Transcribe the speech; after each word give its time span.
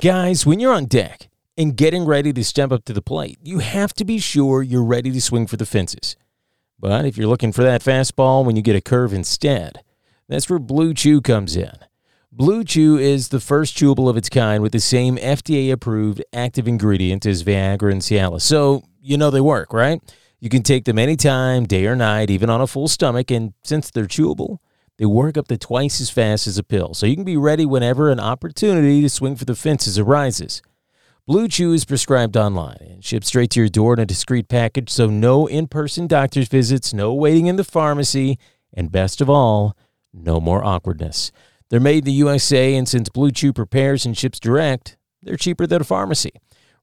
Guys, 0.00 0.44
when 0.44 0.60
you're 0.60 0.72
on 0.72 0.86
deck 0.86 1.28
and 1.56 1.76
getting 1.76 2.04
ready 2.04 2.32
to 2.32 2.44
step 2.44 2.72
up 2.72 2.84
to 2.84 2.92
the 2.92 3.02
plate, 3.02 3.38
you 3.42 3.60
have 3.60 3.92
to 3.94 4.04
be 4.04 4.18
sure 4.18 4.62
you're 4.62 4.84
ready 4.84 5.10
to 5.12 5.20
swing 5.20 5.46
for 5.46 5.56
the 5.56 5.66
fences. 5.66 6.16
But 6.78 7.04
if 7.04 7.16
you're 7.16 7.28
looking 7.28 7.52
for 7.52 7.62
that 7.62 7.82
fastball 7.82 8.44
when 8.44 8.56
you 8.56 8.62
get 8.62 8.76
a 8.76 8.80
curve 8.80 9.12
instead, 9.12 9.82
that's 10.28 10.50
where 10.50 10.58
Blue 10.58 10.94
Chew 10.94 11.20
comes 11.20 11.56
in. 11.56 11.72
Blue 12.32 12.64
Chew 12.64 12.96
is 12.96 13.28
the 13.28 13.40
first 13.40 13.76
chewable 13.76 14.08
of 14.08 14.16
its 14.16 14.28
kind 14.28 14.62
with 14.62 14.72
the 14.72 14.80
same 14.80 15.16
FDA 15.18 15.70
approved 15.70 16.24
active 16.32 16.66
ingredient 16.66 17.26
as 17.26 17.44
Viagra 17.44 17.92
and 17.92 18.00
Cialis. 18.00 18.42
So, 18.42 18.82
you 19.00 19.16
know 19.16 19.30
they 19.30 19.40
work, 19.40 19.72
right? 19.72 20.00
You 20.40 20.48
can 20.48 20.62
take 20.62 20.84
them 20.86 20.98
anytime, 20.98 21.66
day 21.66 21.86
or 21.86 21.94
night, 21.94 22.30
even 22.30 22.50
on 22.50 22.60
a 22.60 22.66
full 22.66 22.88
stomach. 22.88 23.30
And 23.30 23.52
since 23.62 23.90
they're 23.90 24.06
chewable, 24.06 24.58
they 25.02 25.06
work 25.06 25.36
up 25.36 25.48
to 25.48 25.58
twice 25.58 26.00
as 26.00 26.10
fast 26.10 26.46
as 26.46 26.58
a 26.58 26.62
pill. 26.62 26.94
So 26.94 27.06
you 27.06 27.16
can 27.16 27.24
be 27.24 27.36
ready 27.36 27.66
whenever 27.66 28.08
an 28.08 28.20
opportunity 28.20 29.02
to 29.02 29.08
swing 29.08 29.34
for 29.34 29.44
the 29.44 29.56
fences 29.56 29.98
arises. 29.98 30.62
Blue 31.26 31.48
Chew 31.48 31.72
is 31.72 31.84
prescribed 31.84 32.36
online 32.36 32.76
and 32.88 33.04
shipped 33.04 33.26
straight 33.26 33.50
to 33.50 33.60
your 33.62 33.68
door 33.68 33.94
in 33.94 33.98
a 33.98 34.06
discreet 34.06 34.46
package. 34.46 34.90
So 34.90 35.08
no 35.08 35.48
in 35.48 35.66
person 35.66 36.06
doctor's 36.06 36.46
visits, 36.46 36.94
no 36.94 37.12
waiting 37.12 37.46
in 37.46 37.56
the 37.56 37.64
pharmacy, 37.64 38.38
and 38.72 38.92
best 38.92 39.20
of 39.20 39.28
all, 39.28 39.76
no 40.14 40.38
more 40.38 40.64
awkwardness. 40.64 41.32
They're 41.68 41.80
made 41.80 42.04
in 42.04 42.04
the 42.04 42.12
USA, 42.12 42.76
and 42.76 42.88
since 42.88 43.08
Blue 43.08 43.32
Chew 43.32 43.52
prepares 43.52 44.06
and 44.06 44.16
ships 44.16 44.38
direct, 44.38 44.96
they're 45.20 45.36
cheaper 45.36 45.66
than 45.66 45.80
a 45.80 45.84
pharmacy. 45.84 46.30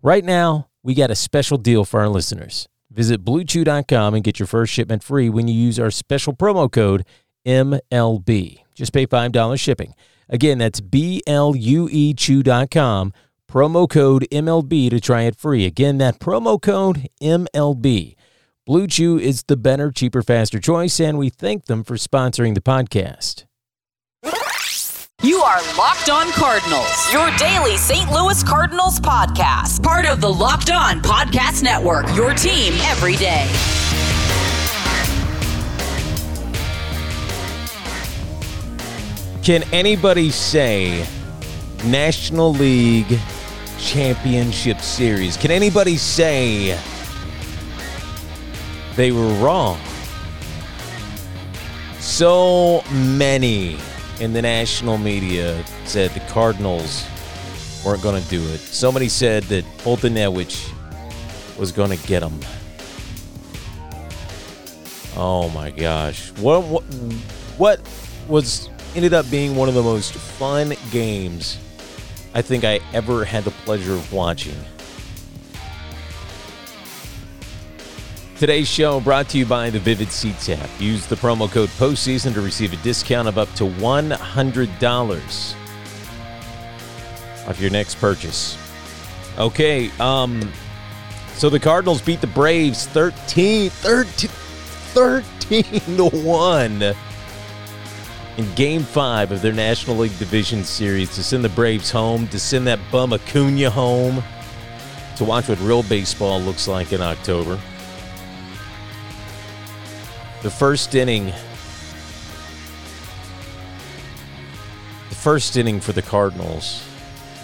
Right 0.02 0.26
now, 0.26 0.68
we 0.84 0.94
got 0.94 1.10
a 1.10 1.16
special 1.16 1.58
deal 1.58 1.86
for 1.86 2.02
our 2.02 2.10
listeners. 2.10 2.68
Visit 2.92 3.24
bluechew.com 3.24 4.14
and 4.14 4.24
get 4.26 4.40
your 4.40 4.48
first 4.48 4.74
shipment 4.74 5.04
free 5.04 5.30
when 5.30 5.48
you 5.48 5.54
use 5.54 5.80
our 5.80 5.92
special 5.92 6.34
promo 6.34 6.70
code 6.70 7.06
MLB. 7.46 8.60
Just 8.76 8.94
pay 8.94 9.06
$5 9.06 9.60
shipping. 9.60 9.94
Again, 10.30 10.60
that's 10.60 10.80
B 10.80 11.22
L 11.26 11.56
U 11.56 11.90
E 11.92 12.14
Chew.com, 12.14 13.14
promo 13.50 13.90
code 13.90 14.28
MLB 14.32 14.90
to 14.92 15.00
try 15.00 15.24
it 15.24 15.36
free. 15.36 15.66
Again, 15.66 15.98
that 15.98 16.20
promo 16.20 16.62
code 16.62 17.10
MLB. 17.22 18.16
Blue 18.66 18.86
Chew 18.86 19.18
is 19.18 19.44
the 19.48 19.58
better, 19.58 19.92
cheaper, 19.92 20.22
faster 20.22 20.60
choice, 20.60 21.00
and 21.00 21.18
we 21.18 21.30
thank 21.30 21.66
them 21.66 21.84
for 21.84 21.96
sponsoring 21.96 22.54
the 22.54 22.62
podcast. 22.62 23.46
You 25.22 25.40
are 25.42 25.60
Locked 25.78 26.10
On 26.10 26.32
Cardinals, 26.32 27.12
your 27.12 27.30
daily 27.38 27.76
St. 27.76 28.10
Louis 28.12 28.42
Cardinals 28.44 29.00
podcast. 29.00 29.84
Part 29.84 30.06
of 30.06 30.22
the 30.22 30.32
Locked 30.32 30.70
On 30.70 31.02
Podcast 31.02 31.62
Network, 31.64 32.06
your 32.16 32.34
team 32.34 32.74
every 32.84 33.16
day. 33.16 33.50
Can 39.44 39.64
anybody 39.74 40.30
say 40.32 41.06
National 41.86 42.54
League 42.54 43.20
Championship 43.80 44.80
Series? 44.82 45.38
Can 45.38 45.50
anybody 45.50 45.96
say 45.96 46.78
they 48.96 49.12
were 49.12 49.34
wrong? 49.36 49.80
So 52.00 52.84
many 52.92 53.78
in 54.20 54.34
the 54.34 54.42
national 54.42 54.98
media 54.98 55.64
said 55.86 56.12
the 56.12 56.20
Cardinals 56.32 57.08
weren't 57.86 58.04
going 58.04 58.22
to 58.22 58.30
do 58.30 58.42
it. 58.50 58.60
So 58.60 58.92
many 58.92 59.08
said 59.08 59.44
that 59.44 59.64
Foltynewicz 59.78 60.70
was 61.58 61.72
going 61.72 61.98
to 61.98 62.08
get 62.08 62.20
them. 62.20 62.38
Oh 65.16 65.50
my 65.50 65.72
gosh. 65.72 66.32
What, 66.32 66.64
what 66.66 66.84
what 67.58 67.82
was 68.28 68.70
ended 68.96 69.14
up 69.14 69.30
being 69.30 69.56
one 69.56 69.70
of 69.70 69.76
the 69.76 69.84
most 69.84 70.14
fun 70.14 70.74
games 70.92 71.58
I 72.34 72.42
think 72.42 72.64
I 72.64 72.80
ever 72.94 73.26
had 73.26 73.44
the 73.44 73.52
pleasure 73.52 73.94
of 73.94 74.14
watching. 74.14 74.56
Today's 78.38 78.68
show 78.70 79.02
brought 79.02 79.28
to 79.30 79.38
you 79.38 79.46
by 79.46 79.70
the 79.70 79.80
Vivid 79.80 80.12
Seats 80.12 80.48
app. 80.48 80.70
Use 80.80 81.06
the 81.08 81.16
promo 81.16 81.52
code 81.52 81.70
postseason 81.70 82.34
to 82.36 82.42
receive 82.42 82.72
a 82.72 82.78
discount 82.78 83.28
of 83.28 83.38
up 83.38 83.54
to 83.56 83.66
$100 83.66 85.56
off 87.48 87.60
your 87.60 87.72
next 87.72 87.96
purchase. 87.96 88.58
Okay, 89.38 89.92
um, 90.00 90.54
so 91.34 91.50
the 91.50 91.60
Cardinals 91.60 92.02
beat 92.02 92.22
the 92.22 92.28
Braves 92.28 92.86
13, 92.88 93.70
13, 93.70 94.30
13 94.30 95.64
to 95.98 96.10
1 96.10 96.96
in 98.40 98.56
game 98.56 98.84
five 98.84 99.34
of 99.34 99.42
their 99.42 99.52
National 99.52 99.98
League 99.98 100.18
Division 100.18 100.64
Series 100.64 101.14
to 101.16 101.22
send 101.22 101.44
the 101.44 101.50
Braves 101.50 101.92
home, 101.92 102.26
to 102.30 102.40
send 102.40 102.66
that 102.68 102.80
bum 102.90 103.12
Acuna 103.12 103.70
home, 103.70 104.24
to 105.18 105.26
watch 105.26 105.50
what 105.50 105.60
real 105.60 105.84
baseball 105.84 106.40
looks 106.40 106.66
like 106.66 106.94
in 106.94 107.02
October. 107.02 107.60
The 110.42 110.50
first 110.50 110.96
inning. 110.96 111.34
The 115.10 115.16
first 115.16 115.58
inning 115.58 115.82
for 115.82 115.92
the 115.92 116.02
Cardinals 116.02 116.82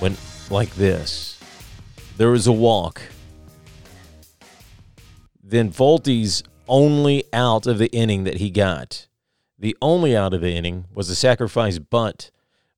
went 0.02 0.18
like 0.50 0.74
this. 0.76 1.38
There 2.16 2.30
was 2.30 2.48
a 2.48 2.54
walk. 2.54 3.02
Then 5.44 5.72
Folty's 5.72 6.42
only 6.70 7.26
out 7.34 7.68
of 7.68 7.80
the 7.80 7.92
inning 7.92 8.24
that 8.24 8.36
he 8.36 8.50
got. 8.50 9.08
The 9.58 9.78
only 9.82 10.16
out 10.16 10.34
of 10.34 10.42
the 10.42 10.52
inning 10.52 10.86
was 10.94 11.10
a 11.10 11.16
sacrifice 11.16 11.80
bunt 11.80 12.32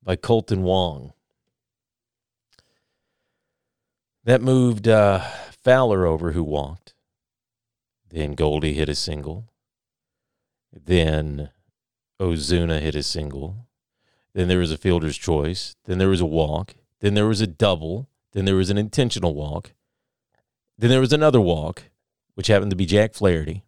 by 0.03 0.15
Kolten 0.15 0.61
Wong. 0.61 1.13
That 4.23 4.41
moved 4.41 4.87
uh, 4.87 5.21
Fowler 5.63 6.05
over, 6.05 6.33
who 6.33 6.43
walked. 6.43 6.93
Then 8.09 8.35
Goldie 8.35 8.73
hit 8.73 8.89
a 8.89 8.95
single. 8.95 9.49
Then 10.71 11.49
Ozuna 12.19 12.79
hit 12.79 12.95
a 12.95 13.03
single. 13.03 13.67
Then 14.33 14.47
there 14.47 14.59
was 14.59 14.71
a 14.71 14.77
fielder's 14.77 15.17
choice. 15.17 15.75
Then 15.85 15.97
there 15.97 16.09
was 16.09 16.21
a 16.21 16.25
walk. 16.25 16.75
Then 16.99 17.15
there 17.15 17.25
was 17.25 17.41
a 17.41 17.47
double. 17.47 18.07
Then 18.33 18.45
there 18.45 18.55
was 18.55 18.69
an 18.69 18.77
intentional 18.77 19.33
walk. 19.33 19.73
Then 20.77 20.89
there 20.89 20.99
was 20.99 21.13
another 21.13 21.41
walk, 21.41 21.83
which 22.35 22.47
happened 22.47 22.69
to 22.69 22.77
be 22.77 22.85
Jack 22.85 23.13
Flaherty. 23.13 23.63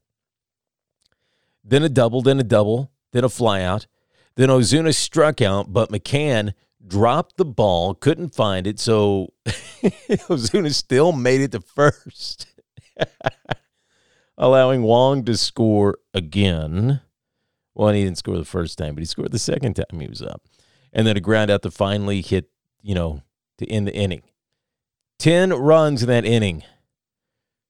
Then 1.64 1.84
a 1.84 1.90
double, 1.90 2.22
then 2.22 2.40
a 2.40 2.44
double, 2.44 2.92
then 3.12 3.24
a 3.24 3.30
flyout. 3.30 3.86
Then 4.36 4.50
Ozuna 4.50 4.96
struck 4.96 5.42
out, 5.42 5.74
but 5.74 5.92
McCann 5.92 6.54
dropped 6.86 7.38
the 7.38 7.46
ball, 7.46 7.94
couldn't 7.94 8.34
find 8.34 8.66
it, 8.66 8.80
so 8.80 9.34
Ozuna 9.46 10.74
still 10.74 11.12
made 11.12 11.42
it 11.42 11.52
to 11.52 11.62
first, 11.62 12.48
allowing 14.38 14.84
Wong 14.84 15.26
to 15.26 15.36
score 15.36 15.98
again. 16.14 17.02
Well, 17.76 17.90
he 17.90 18.04
didn't 18.04 18.18
score 18.18 18.38
the 18.38 18.46
first 18.46 18.78
time, 18.78 18.96
but 18.96 19.02
he 19.02 19.06
scored 19.06 19.32
the 19.32 19.40
second 19.40 19.76
time 19.76 20.00
he 20.00 20.08
was 20.08 20.22
up. 20.22 20.44
And 20.92 21.06
then 21.06 21.18
a 21.18 21.22
ground 21.22 21.52
out 21.52 21.62
to 21.62 21.72
finally 21.72 22.22
hit, 22.22 22.50
you 22.82 22.96
know, 22.96 23.22
to 23.58 23.70
end 23.70 23.88
the 23.88 23.96
inning. 23.96 24.24
10 25.20 25.54
runs 25.54 26.02
in 26.02 26.10
that 26.10 26.26
inning. 26.26 26.64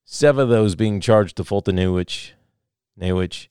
Seven 0.05 0.43
of 0.43 0.49
those 0.49 0.75
being 0.75 1.01
charged 1.01 1.37
to 1.37 1.43
Foltynewicz. 1.43 2.31
Newich 2.95 3.49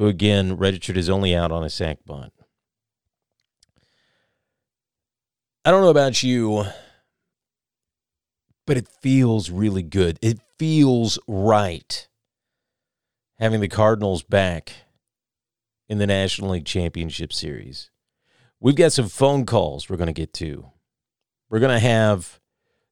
who 0.00 0.06
again 0.06 0.56
registered 0.56 0.96
his 0.96 1.10
only 1.10 1.34
out 1.34 1.52
on 1.52 1.62
a 1.62 1.68
sac 1.68 1.98
bunt. 2.06 2.32
I 5.62 5.70
don't 5.70 5.82
know 5.82 5.90
about 5.90 6.22
you, 6.22 6.64
but 8.66 8.78
it 8.78 8.88
feels 8.88 9.50
really 9.50 9.82
good. 9.82 10.18
It 10.22 10.38
feels 10.58 11.18
right 11.28 12.08
having 13.38 13.60
the 13.60 13.68
Cardinals 13.68 14.22
back 14.22 14.72
in 15.86 15.98
the 15.98 16.06
National 16.06 16.52
League 16.52 16.64
Championship 16.64 17.30
Series. 17.30 17.90
We've 18.58 18.74
got 18.74 18.92
some 18.92 19.10
phone 19.10 19.44
calls 19.44 19.90
we're 19.90 19.98
going 19.98 20.06
to 20.06 20.14
get 20.14 20.32
to. 20.34 20.70
We're 21.50 21.60
going 21.60 21.78
to 21.78 21.86
have 21.86 22.40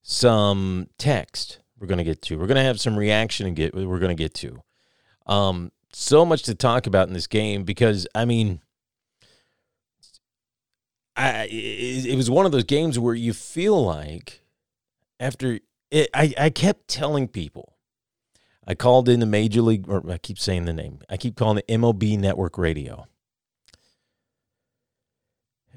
some 0.02 0.88
text 0.98 1.60
we're 1.80 1.86
going 1.86 1.98
to 1.98 2.04
get 2.04 2.20
to. 2.20 2.36
We're 2.36 2.48
going 2.48 2.56
to 2.56 2.62
have 2.64 2.80
some 2.80 2.98
reaction 2.98 3.46
and 3.46 3.56
get 3.56 3.74
we're 3.74 3.98
going 3.98 4.14
to 4.14 4.22
get 4.22 4.34
to. 4.34 4.62
Um, 5.26 5.72
so 5.92 6.24
much 6.24 6.42
to 6.44 6.54
talk 6.54 6.86
about 6.86 7.08
in 7.08 7.14
this 7.14 7.26
game 7.26 7.64
because 7.64 8.06
I 8.14 8.24
mean, 8.24 8.60
I 11.16 11.44
it, 11.50 12.06
it 12.06 12.16
was 12.16 12.30
one 12.30 12.46
of 12.46 12.52
those 12.52 12.64
games 12.64 12.98
where 12.98 13.14
you 13.14 13.32
feel 13.32 13.84
like 13.84 14.42
after 15.20 15.60
it, 15.90 16.08
I 16.14 16.34
I 16.38 16.50
kept 16.50 16.88
telling 16.88 17.28
people. 17.28 17.74
I 18.66 18.74
called 18.74 19.08
in 19.08 19.20
the 19.20 19.26
Major 19.26 19.62
League, 19.62 19.88
or 19.88 20.02
I 20.10 20.18
keep 20.18 20.38
saying 20.38 20.66
the 20.66 20.74
name. 20.74 21.00
I 21.08 21.16
keep 21.16 21.36
calling 21.36 21.56
it 21.58 21.68
MLB 21.68 22.18
Network 22.18 22.58
Radio. 22.58 23.06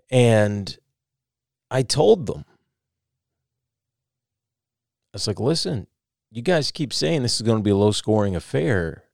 And 0.09 0.77
I 1.71 1.83
told 1.83 2.25
them, 2.25 2.43
I 5.13 5.13
was 5.13 5.25
like, 5.25 5.39
listen, 5.39 5.87
you 6.31 6.41
guys 6.41 6.69
keep 6.69 6.91
saying 6.91 7.21
this 7.21 7.35
is 7.35 7.43
going 7.43 7.59
to 7.59 7.63
be 7.63 7.69
a 7.69 7.75
low 7.77 7.91
scoring 7.91 8.35
affair. 8.35 9.05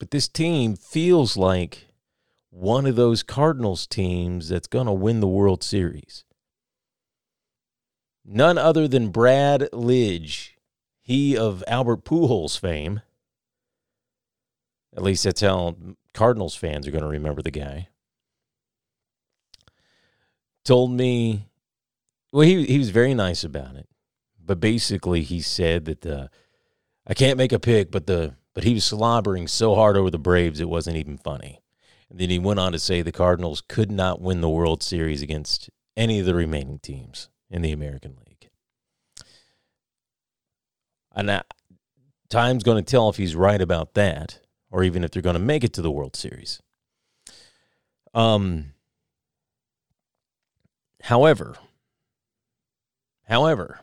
But 0.00 0.10
this 0.10 0.26
team 0.26 0.74
feels 0.74 1.36
like 1.36 1.86
one 2.48 2.86
of 2.86 2.96
those 2.96 3.22
Cardinals 3.22 3.86
teams 3.86 4.48
that's 4.48 4.66
going 4.66 4.86
to 4.86 4.92
win 4.92 5.20
the 5.20 5.28
World 5.28 5.62
Series. 5.62 6.24
none 8.24 8.58
other 8.58 8.86
than 8.86 9.10
Brad 9.10 9.68
Lidge, 9.72 10.50
he 11.00 11.36
of 11.36 11.64
Albert 11.66 12.04
Pujols 12.04 12.58
fame. 12.58 13.02
At 14.96 15.02
least 15.02 15.24
that's 15.24 15.40
how 15.40 15.76
Cardinals 16.14 16.54
fans 16.54 16.86
are 16.86 16.90
going 16.90 17.04
to 17.04 17.10
remember 17.10 17.42
the 17.42 17.50
guy. 17.50 17.88
Told 20.64 20.92
me, 20.92 21.48
well, 22.32 22.46
he 22.46 22.64
he 22.66 22.78
was 22.78 22.90
very 22.90 23.14
nice 23.14 23.44
about 23.44 23.76
it, 23.76 23.88
but 24.44 24.60
basically 24.60 25.22
he 25.22 25.40
said 25.40 25.84
that 25.86 26.02
the 26.02 26.30
I 27.06 27.14
can't 27.14 27.38
make 27.38 27.52
a 27.52 27.58
pick, 27.58 27.90
but 27.90 28.06
the 28.06 28.34
but 28.60 28.66
he 28.66 28.74
was 28.74 28.84
slobbering 28.84 29.48
so 29.48 29.74
hard 29.74 29.96
over 29.96 30.10
the 30.10 30.18
Braves 30.18 30.60
it 30.60 30.68
wasn't 30.68 30.98
even 30.98 31.16
funny. 31.16 31.62
And 32.10 32.20
then 32.20 32.28
he 32.28 32.38
went 32.38 32.60
on 32.60 32.72
to 32.72 32.78
say 32.78 33.00
the 33.00 33.10
Cardinals 33.10 33.62
could 33.66 33.90
not 33.90 34.20
win 34.20 34.42
the 34.42 34.50
World 34.50 34.82
Series 34.82 35.22
against 35.22 35.70
any 35.96 36.20
of 36.20 36.26
the 36.26 36.34
remaining 36.34 36.78
teams 36.78 37.30
in 37.48 37.62
the 37.62 37.72
American 37.72 38.18
League. 38.28 38.50
And 41.16 41.42
time's 42.28 42.62
going 42.62 42.84
to 42.84 42.90
tell 42.90 43.08
if 43.08 43.16
he's 43.16 43.34
right 43.34 43.62
about 43.62 43.94
that, 43.94 44.40
or 44.70 44.84
even 44.84 45.04
if 45.04 45.10
they're 45.10 45.22
going 45.22 45.32
to 45.32 45.40
make 45.40 45.64
it 45.64 45.72
to 45.72 45.80
the 45.80 45.90
World 45.90 46.14
Series. 46.14 46.60
Um. 48.12 48.74
However, 51.04 51.54
however, 53.26 53.80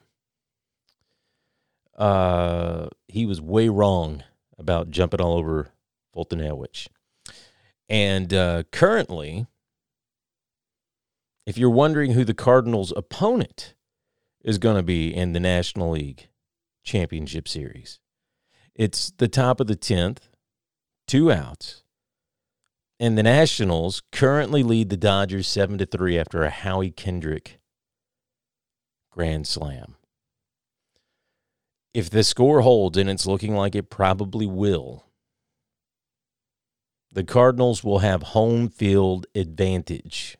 uh, 1.97 2.89
he 3.07 3.25
was 3.25 3.41
way 3.41 3.69
wrong 3.69 4.21
about 4.57 4.89
jumping 4.89 5.21
all 5.21 5.37
over 5.37 5.71
Fulton 6.13 6.39
Foltynewicz. 6.39 6.87
And 7.89 8.33
uh, 8.33 8.63
currently, 8.71 9.47
if 11.45 11.57
you're 11.57 11.69
wondering 11.69 12.11
who 12.11 12.25
the 12.25 12.33
Cardinals' 12.33 12.93
opponent 12.95 13.75
is 14.41 14.57
going 14.57 14.75
to 14.75 14.83
be 14.83 15.13
in 15.13 15.33
the 15.33 15.39
National 15.39 15.91
League 15.91 16.27
Championship 16.83 17.47
Series, 17.47 17.99
it's 18.75 19.11
the 19.17 19.27
top 19.27 19.59
of 19.59 19.67
the 19.67 19.75
10th, 19.75 20.29
two 21.07 21.31
outs. 21.31 21.83
And 22.99 23.17
the 23.17 23.23
Nationals 23.23 24.01
currently 24.11 24.63
lead 24.63 24.89
the 24.89 24.97
Dodgers 24.97 25.47
7 25.47 25.77
to 25.77 25.85
3 25.85 26.17
after 26.17 26.43
a 26.43 26.49
Howie 26.49 26.91
Kendrick 26.91 27.59
grand 29.11 29.47
slam 29.47 29.96
if 31.93 32.09
the 32.09 32.23
score 32.23 32.61
holds, 32.61 32.97
and 32.97 33.09
it's 33.09 33.25
looking 33.25 33.55
like 33.55 33.75
it 33.75 33.89
probably 33.89 34.45
will, 34.45 35.05
the 37.11 37.23
Cardinals 37.23 37.83
will 37.83 37.99
have 37.99 38.21
home 38.21 38.69
field 38.69 39.25
advantage 39.33 40.37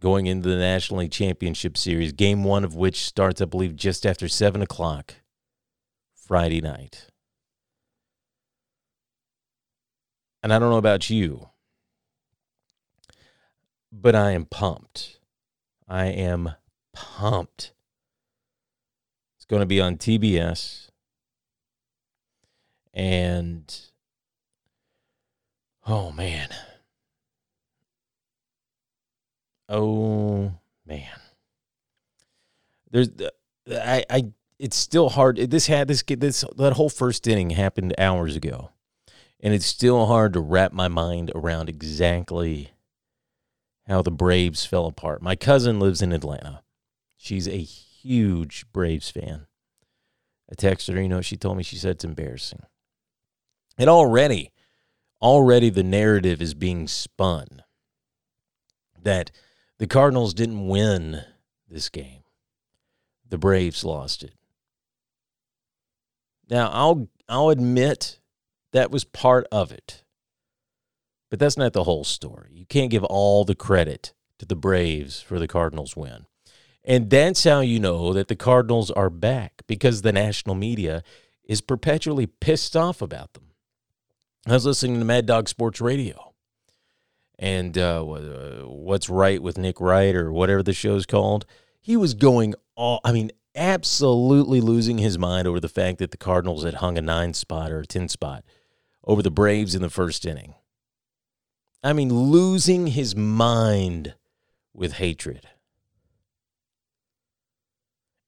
going 0.00 0.26
into 0.26 0.48
the 0.48 0.56
National 0.56 1.00
League 1.00 1.12
Championship 1.12 1.76
Series, 1.78 2.12
game 2.12 2.42
one 2.42 2.64
of 2.64 2.74
which 2.74 3.04
starts, 3.04 3.40
I 3.40 3.44
believe, 3.44 3.76
just 3.76 4.04
after 4.04 4.26
7 4.26 4.60
o'clock 4.60 5.14
Friday 6.14 6.60
night. 6.60 7.06
And 10.42 10.52
I 10.52 10.58
don't 10.58 10.70
know 10.70 10.76
about 10.76 11.08
you, 11.08 11.50
but 13.92 14.16
I 14.16 14.32
am 14.32 14.44
pumped. 14.44 15.20
I 15.86 16.06
am 16.06 16.54
pumped 16.92 17.72
going 19.44 19.60
to 19.60 19.66
be 19.66 19.80
on 19.80 19.96
TBS. 19.96 20.88
And 22.94 23.74
oh 25.86 26.12
man. 26.12 26.48
Oh 29.68 30.52
man. 30.86 31.06
There's 32.90 33.08
the 33.10 33.32
I 33.70 34.04
I 34.10 34.24
it's 34.58 34.76
still 34.76 35.08
hard. 35.08 35.36
This 35.36 35.66
had 35.66 35.88
this 35.88 36.02
this 36.06 36.44
that 36.56 36.74
whole 36.74 36.90
first 36.90 37.26
inning 37.26 37.50
happened 37.50 37.94
hours 37.98 38.36
ago. 38.36 38.70
And 39.40 39.52
it's 39.52 39.66
still 39.66 40.06
hard 40.06 40.34
to 40.34 40.40
wrap 40.40 40.72
my 40.72 40.86
mind 40.86 41.32
around 41.34 41.68
exactly 41.68 42.70
how 43.88 44.02
the 44.02 44.12
Braves 44.12 44.64
fell 44.64 44.86
apart. 44.86 45.20
My 45.20 45.34
cousin 45.34 45.80
lives 45.80 46.00
in 46.00 46.12
Atlanta. 46.12 46.62
She's 47.16 47.48
a 47.48 47.66
huge 48.02 48.66
Braves 48.72 49.10
fan. 49.10 49.46
I 50.50 50.54
texted 50.54 50.94
her, 50.94 51.02
you 51.02 51.08
know, 51.08 51.20
she 51.20 51.36
told 51.36 51.56
me, 51.56 51.62
she 51.62 51.76
said 51.76 51.92
it's 51.92 52.04
embarrassing. 52.04 52.62
And 53.78 53.88
already, 53.88 54.50
already 55.20 55.70
the 55.70 55.82
narrative 55.82 56.42
is 56.42 56.54
being 56.54 56.86
spun 56.88 57.62
that 59.00 59.30
the 59.78 59.86
Cardinals 59.86 60.34
didn't 60.34 60.68
win 60.68 61.22
this 61.68 61.88
game. 61.88 62.22
The 63.28 63.38
Braves 63.38 63.84
lost 63.84 64.22
it. 64.22 64.34
Now, 66.50 66.68
I'll 66.70 67.08
I'll 67.28 67.48
admit 67.48 68.20
that 68.72 68.90
was 68.90 69.04
part 69.04 69.46
of 69.50 69.72
it. 69.72 70.04
But 71.30 71.38
that's 71.38 71.56
not 71.56 71.72
the 71.72 71.84
whole 71.84 72.04
story. 72.04 72.50
You 72.52 72.66
can't 72.66 72.90
give 72.90 73.04
all 73.04 73.46
the 73.46 73.54
credit 73.54 74.12
to 74.38 74.44
the 74.44 74.54
Braves 74.54 75.22
for 75.22 75.38
the 75.38 75.48
Cardinals 75.48 75.96
win. 75.96 76.26
And 76.84 77.10
that's 77.10 77.44
how 77.44 77.60
you 77.60 77.78
know 77.78 78.12
that 78.12 78.28
the 78.28 78.36
Cardinals 78.36 78.90
are 78.90 79.10
back 79.10 79.62
because 79.66 80.02
the 80.02 80.12
national 80.12 80.56
media 80.56 81.02
is 81.44 81.60
perpetually 81.60 82.26
pissed 82.26 82.76
off 82.76 83.00
about 83.00 83.34
them. 83.34 83.50
I 84.46 84.54
was 84.54 84.66
listening 84.66 84.98
to 84.98 85.04
Mad 85.04 85.26
Dog 85.26 85.48
Sports 85.48 85.80
Radio 85.80 86.34
and 87.38 87.78
uh, 87.78 88.04
uh, 88.04 88.62
What's 88.62 89.08
Right 89.08 89.40
with 89.40 89.58
Nick 89.58 89.80
Wright 89.80 90.14
or 90.14 90.32
whatever 90.32 90.62
the 90.62 90.72
show's 90.72 91.06
called. 91.06 91.46
He 91.80 91.96
was 91.96 92.14
going 92.14 92.54
all, 92.74 93.00
I 93.04 93.12
mean, 93.12 93.30
absolutely 93.54 94.60
losing 94.60 94.98
his 94.98 95.18
mind 95.18 95.46
over 95.46 95.60
the 95.60 95.68
fact 95.68 95.98
that 95.98 96.10
the 96.10 96.16
Cardinals 96.16 96.64
had 96.64 96.74
hung 96.74 96.98
a 96.98 97.02
nine 97.02 97.34
spot 97.34 97.70
or 97.70 97.80
a 97.80 97.86
10 97.86 98.08
spot 98.08 98.44
over 99.04 99.22
the 99.22 99.30
Braves 99.30 99.74
in 99.74 99.82
the 99.82 99.90
first 99.90 100.26
inning. 100.26 100.54
I 101.84 101.92
mean, 101.92 102.12
losing 102.12 102.88
his 102.88 103.14
mind 103.14 104.14
with 104.72 104.94
hatred. 104.94 105.48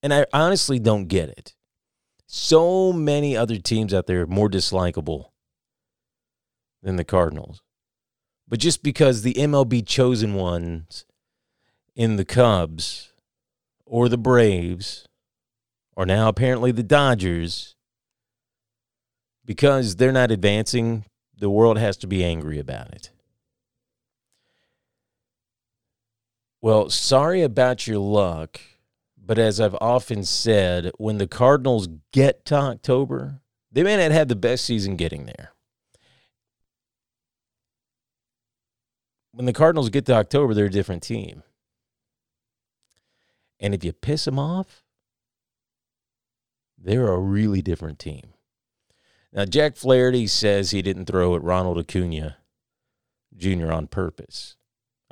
And 0.04 0.12
I 0.12 0.26
honestly 0.34 0.78
don't 0.78 1.06
get 1.06 1.30
it. 1.30 1.54
So 2.26 2.92
many 2.92 3.34
other 3.34 3.56
teams 3.56 3.94
out 3.94 4.06
there 4.06 4.26
more 4.26 4.50
dislikable 4.50 5.30
than 6.82 6.96
the 6.96 7.04
Cardinals. 7.04 7.62
But 8.46 8.58
just 8.58 8.82
because 8.82 9.22
the 9.22 9.32
MLB 9.32 9.86
chosen 9.86 10.34
ones 10.34 11.06
in 11.96 12.16
the 12.16 12.24
Cubs 12.26 13.14
or 13.86 14.10
the 14.10 14.18
Braves, 14.18 15.08
or 15.96 16.04
now 16.04 16.28
apparently 16.28 16.70
the 16.70 16.82
Dodgers, 16.82 17.74
because 19.42 19.96
they're 19.96 20.12
not 20.12 20.30
advancing, 20.30 21.06
the 21.34 21.48
world 21.48 21.78
has 21.78 21.96
to 21.96 22.06
be 22.06 22.22
angry 22.22 22.58
about 22.58 22.92
it. 22.92 23.10
Well, 26.60 26.90
sorry 26.90 27.40
about 27.40 27.86
your 27.86 27.98
luck 27.98 28.60
but 29.26 29.38
as 29.38 29.60
I've 29.60 29.76
often 29.80 30.24
said, 30.24 30.90
when 30.98 31.18
the 31.18 31.26
Cardinals 31.26 31.88
get 32.12 32.44
to 32.46 32.56
October, 32.56 33.40
they 33.72 33.82
may 33.82 33.96
not 33.96 34.10
have 34.10 34.28
the 34.28 34.36
best 34.36 34.64
season 34.64 34.96
getting 34.96 35.26
there. 35.26 35.52
When 39.32 39.46
the 39.46 39.52
Cardinals 39.52 39.88
get 39.88 40.06
to 40.06 40.14
October, 40.14 40.54
they're 40.54 40.66
a 40.66 40.70
different 40.70 41.02
team. 41.02 41.42
And 43.58 43.74
if 43.74 43.82
you 43.82 43.92
piss 43.92 44.26
them 44.26 44.38
off, 44.38 44.84
they're 46.78 47.10
a 47.10 47.18
really 47.18 47.62
different 47.62 47.98
team. 47.98 48.34
Now, 49.32 49.46
Jack 49.46 49.76
Flaherty 49.76 50.26
says 50.26 50.70
he 50.70 50.82
didn't 50.82 51.06
throw 51.06 51.34
at 51.34 51.42
Ronald 51.42 51.78
Acuna 51.78 52.36
Jr. 53.36 53.72
on 53.72 53.86
purpose. 53.86 54.56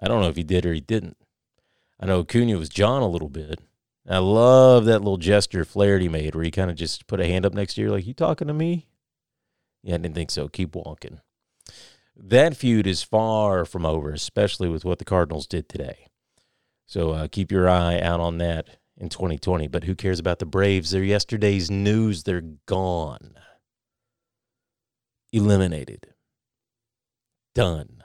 I 0.00 0.06
don't 0.06 0.20
know 0.20 0.28
if 0.28 0.36
he 0.36 0.44
did 0.44 0.66
or 0.66 0.72
he 0.72 0.80
didn't. 0.80 1.16
I 1.98 2.06
know 2.06 2.20
Acuna 2.20 2.58
was 2.58 2.68
John 2.68 3.02
a 3.02 3.08
little 3.08 3.28
bit. 3.28 3.58
I 4.08 4.18
love 4.18 4.84
that 4.86 4.98
little 4.98 5.16
gesture 5.16 5.64
Flaherty 5.64 6.08
made 6.08 6.34
where 6.34 6.44
he 6.44 6.50
kind 6.50 6.70
of 6.70 6.76
just 6.76 7.06
put 7.06 7.20
a 7.20 7.26
hand 7.26 7.46
up 7.46 7.54
next 7.54 7.74
to 7.74 7.82
you, 7.82 7.90
like, 7.90 8.06
You 8.06 8.14
talking 8.14 8.48
to 8.48 8.54
me? 8.54 8.88
Yeah, 9.82 9.94
I 9.94 9.98
didn't 9.98 10.14
think 10.14 10.30
so. 10.30 10.48
Keep 10.48 10.74
walking. 10.74 11.20
That 12.16 12.56
feud 12.56 12.86
is 12.86 13.02
far 13.02 13.64
from 13.64 13.86
over, 13.86 14.12
especially 14.12 14.68
with 14.68 14.84
what 14.84 14.98
the 14.98 15.04
Cardinals 15.04 15.46
did 15.46 15.68
today. 15.68 16.08
So 16.86 17.10
uh, 17.10 17.28
keep 17.28 17.50
your 17.50 17.68
eye 17.68 18.00
out 18.00 18.20
on 18.20 18.38
that 18.38 18.68
in 18.96 19.08
2020. 19.08 19.68
But 19.68 19.84
who 19.84 19.94
cares 19.94 20.18
about 20.18 20.38
the 20.38 20.46
Braves? 20.46 20.90
They're 20.90 21.02
yesterday's 21.02 21.70
news. 21.70 22.24
They're 22.24 22.44
gone. 22.66 23.34
Eliminated. 25.32 26.08
Done. 27.54 28.02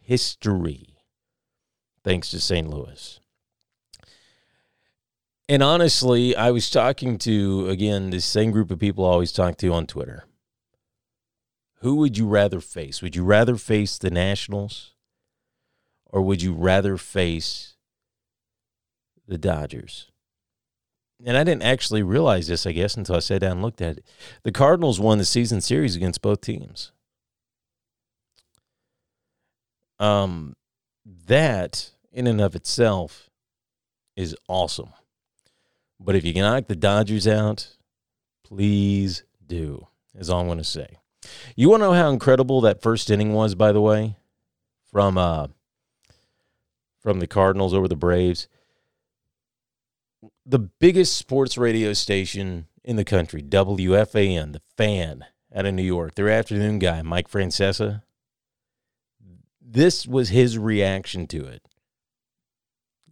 History. 0.00 0.98
Thanks 2.04 2.30
to 2.30 2.40
St. 2.40 2.68
Louis. 2.68 3.19
And 5.50 5.64
honestly, 5.64 6.36
I 6.36 6.52
was 6.52 6.70
talking 6.70 7.18
to, 7.18 7.68
again, 7.68 8.10
the 8.10 8.20
same 8.20 8.52
group 8.52 8.70
of 8.70 8.78
people 8.78 9.04
I 9.04 9.10
always 9.10 9.32
talk 9.32 9.56
to 9.58 9.72
on 9.72 9.86
Twitter. 9.86 10.24
Who 11.80 11.96
would 11.96 12.16
you 12.16 12.26
rather 12.26 12.60
face? 12.60 13.02
Would 13.02 13.16
you 13.16 13.24
rather 13.24 13.56
face 13.56 13.98
the 13.98 14.10
Nationals 14.10 14.94
or 16.06 16.22
would 16.22 16.40
you 16.40 16.54
rather 16.54 16.96
face 16.96 17.74
the 19.30 19.38
Dodgers. 19.38 20.10
And 21.24 21.36
I 21.36 21.44
didn't 21.44 21.62
actually 21.62 22.02
realize 22.02 22.48
this, 22.48 22.66
I 22.66 22.72
guess, 22.72 22.96
until 22.96 23.16
I 23.16 23.20
sat 23.20 23.40
down 23.40 23.52
and 23.52 23.62
looked 23.62 23.80
at 23.80 23.98
it. 23.98 24.04
The 24.42 24.52
Cardinals 24.52 24.98
won 24.98 25.18
the 25.18 25.24
season 25.24 25.60
series 25.60 25.96
against 25.96 26.22
both 26.22 26.40
teams. 26.40 26.92
Um, 29.98 30.54
that 31.26 31.90
in 32.12 32.26
and 32.26 32.40
of 32.40 32.54
itself 32.54 33.30
is 34.16 34.34
awesome. 34.48 34.90
But 36.00 36.16
if 36.16 36.24
you 36.24 36.32
can 36.32 36.42
knock 36.42 36.66
the 36.66 36.74
Dodgers 36.74 37.28
out, 37.28 37.76
please 38.42 39.22
do, 39.46 39.86
is 40.14 40.30
all 40.30 40.40
I'm 40.40 40.46
going 40.46 40.58
to 40.58 40.64
say. 40.64 40.96
You 41.54 41.68
want 41.68 41.82
to 41.82 41.88
know 41.88 41.92
how 41.92 42.08
incredible 42.08 42.62
that 42.62 42.80
first 42.80 43.10
inning 43.10 43.34
was, 43.34 43.54
by 43.54 43.72
the 43.72 43.82
way, 43.82 44.16
from 44.90 45.18
uh, 45.18 45.48
from 47.02 47.20
the 47.20 47.26
Cardinals 47.26 47.74
over 47.74 47.86
the 47.86 47.96
Braves. 47.96 48.48
The 50.46 50.58
biggest 50.58 51.16
sports 51.16 51.58
radio 51.58 51.92
station 51.92 52.66
in 52.82 52.96
the 52.96 53.04
country, 53.04 53.42
WFAN, 53.42 54.52
the 54.52 54.62
fan 54.76 55.26
out 55.54 55.66
of 55.66 55.74
New 55.74 55.82
York, 55.82 56.14
their 56.14 56.30
afternoon 56.30 56.78
guy, 56.78 57.02
Mike 57.02 57.30
Francesa. 57.30 58.02
This 59.60 60.06
was 60.06 60.30
his 60.30 60.58
reaction 60.58 61.26
to 61.28 61.44
it. 61.44 61.62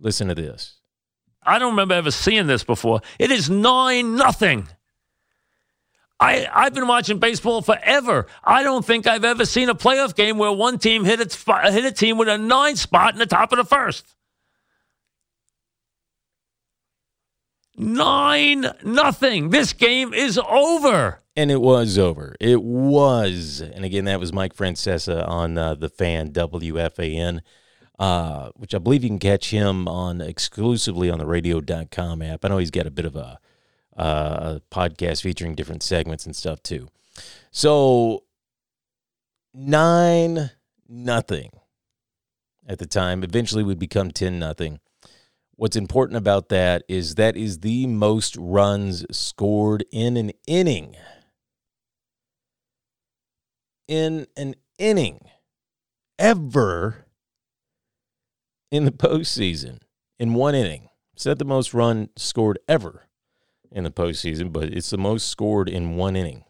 Listen 0.01 0.29
to 0.29 0.35
this. 0.35 0.78
I 1.43 1.59
don't 1.59 1.71
remember 1.71 1.95
ever 1.95 2.11
seeing 2.11 2.47
this 2.47 2.65
before. 2.65 3.01
It 3.19 3.31
is 3.31 3.49
nine 3.49 4.17
nothing. 4.17 4.69
I 6.21 6.49
I've 6.53 6.75
been 6.75 6.89
watching 6.89 7.19
baseball 7.19 7.63
forever. 7.63 8.27
I 8.45 8.63
don't 8.63 8.85
think 8.85 9.07
I've 9.07 9.25
ever 9.25 9.45
seen 9.45 9.69
a 9.69 9.75
playoff 9.75 10.15
game 10.15 10.39
where 10.39 10.53
one 10.53 10.79
team 10.79 11.05
hit 11.05 11.21
its 11.21 11.43
hit 11.45 11.85
a 11.85 11.93
team 11.93 12.19
with 12.19 12.29
a 12.29 12.39
nine 12.39 12.77
spot 12.77 13.13
in 13.13 13.19
the 13.19 13.27
top 13.27 13.53
of 13.53 13.59
the 13.59 13.65
first. 13.65 14.15
Nine 17.77 18.67
nothing. 18.85 19.51
This 19.51 19.73
game 19.73 20.13
is 20.13 20.37
over. 20.49 21.21
And 21.37 21.53
it 21.53 21.61
was 21.61 21.97
over. 21.97 22.35
It 22.41 22.61
was. 22.61 23.61
And 23.61 23.85
again, 23.85 24.07
that 24.07 24.19
was 24.19 24.33
Mike 24.33 24.57
Francesa 24.57 25.27
on 25.29 25.57
uh, 25.57 25.77
the 25.77 25.89
fan 25.89 26.33
WFAN, 26.33 27.41
uh, 27.99 28.51
which 28.55 28.75
I 28.75 28.79
believe 28.79 29.03
you 29.03 29.11
can 29.11 29.19
catch 29.19 29.51
him 29.51 29.89
on 29.89 30.21
exclusively 30.21 31.11
on 31.11 31.19
the 31.19 31.27
radio.com 31.27 32.23
app. 32.23 32.45
I 32.45 32.49
know 32.49 32.59
he's 32.59 32.71
got 32.71 32.87
a 32.87 32.91
bit 32.91 33.05
of 33.05 33.17
a, 33.17 33.39
uh, 33.97 34.59
a 34.59 34.63
podcast 34.71 35.23
featuring 35.23 35.55
different 35.55 35.83
segments 35.83 36.25
and 36.25 36.37
stuff 36.37 36.63
too. 36.63 36.89
So, 37.51 38.25
nine 39.53 40.51
nothing 40.89 41.51
at 42.67 42.79
the 42.79 42.87
time. 42.87 43.25
Eventually 43.25 43.65
would 43.65 43.79
become 43.79 44.11
10 44.11 44.39
nothing. 44.39 44.79
What's 45.57 45.77
important 45.77 46.17
about 46.17 46.51
that 46.51 46.85
is 46.89 47.17
that 47.17 47.37
is 47.37 47.61
the 47.61 47.89
most 47.89 48.37
runs 48.37 49.05
scored 49.11 49.85
in 49.91 50.17
an 50.17 50.31
inning. 50.47 50.95
In 53.89 54.29
an 54.37 54.55
inning 54.79 55.19
ever 56.17 57.08
in 58.71 58.85
the 58.85 58.91
postseason 58.91 59.81
in 60.19 60.35
one 60.35 60.55
inning. 60.55 60.89
Not 61.25 61.39
the 61.39 61.45
most 61.45 61.75
run 61.75 62.11
scored 62.17 62.59
ever 62.69 63.09
in 63.73 63.85
the 63.85 63.91
postseason, 63.91 64.53
but 64.53 64.65
it's 64.65 64.91
the 64.91 64.99
most 64.99 65.29
scored 65.29 65.69
in 65.69 65.97
one 65.97 66.15
inning 66.15 66.45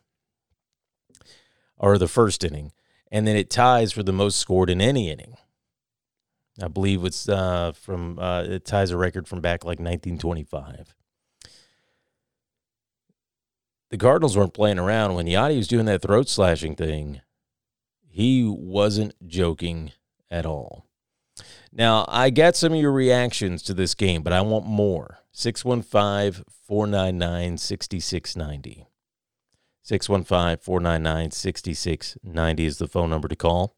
or 1.79 1.97
the 1.97 2.09
first 2.09 2.45
inning. 2.45 2.73
And 3.11 3.27
then 3.27 3.37
it 3.37 3.49
ties 3.49 3.93
for 3.93 4.03
the 4.03 4.13
most 4.13 4.39
scored 4.39 4.69
in 4.69 4.81
any 4.81 5.11
inning. 5.11 5.37
I 6.63 6.69
believe 6.69 7.05
it's 7.05 7.29
uh, 7.29 7.73
from 7.73 8.19
uh, 8.19 8.43
it 8.43 8.65
ties 8.65 8.91
a 8.91 8.97
record 8.97 9.29
from 9.29 9.41
back 9.41 9.65
like 9.65 9.79
1925. 9.79 10.95
The 13.91 13.97
Cardinals 13.97 14.37
weren't 14.37 14.53
playing 14.53 14.79
around 14.79 15.15
when 15.15 15.27
Yadi 15.27 15.57
was 15.57 15.69
doing 15.69 15.87
that 15.87 16.03
throat 16.03 16.29
slashing 16.29 16.75
thing. 16.75 17.23
He 18.07 18.45
wasn't 18.45 19.15
joking 19.27 19.93
at 20.31 20.45
all. 20.45 20.88
Now, 21.73 22.05
I 22.09 22.31
got 22.31 22.57
some 22.57 22.73
of 22.73 22.81
your 22.81 22.93
reactions 22.93 23.63
to 23.65 23.75
this 23.75 23.95
game, 23.95 24.23
but 24.23 24.33
I 24.33 24.41
want 24.41 24.67
more. 24.67 25.19
615 25.33 26.45
499 26.67 27.59
6690. 27.59 28.89
615 29.83 30.59
499 30.59 31.31
6690 31.31 32.67
is 32.67 32.79
the 32.79 32.89
phone 32.89 33.11
number 33.11 33.29
to 33.29 33.37
call. 33.37 33.77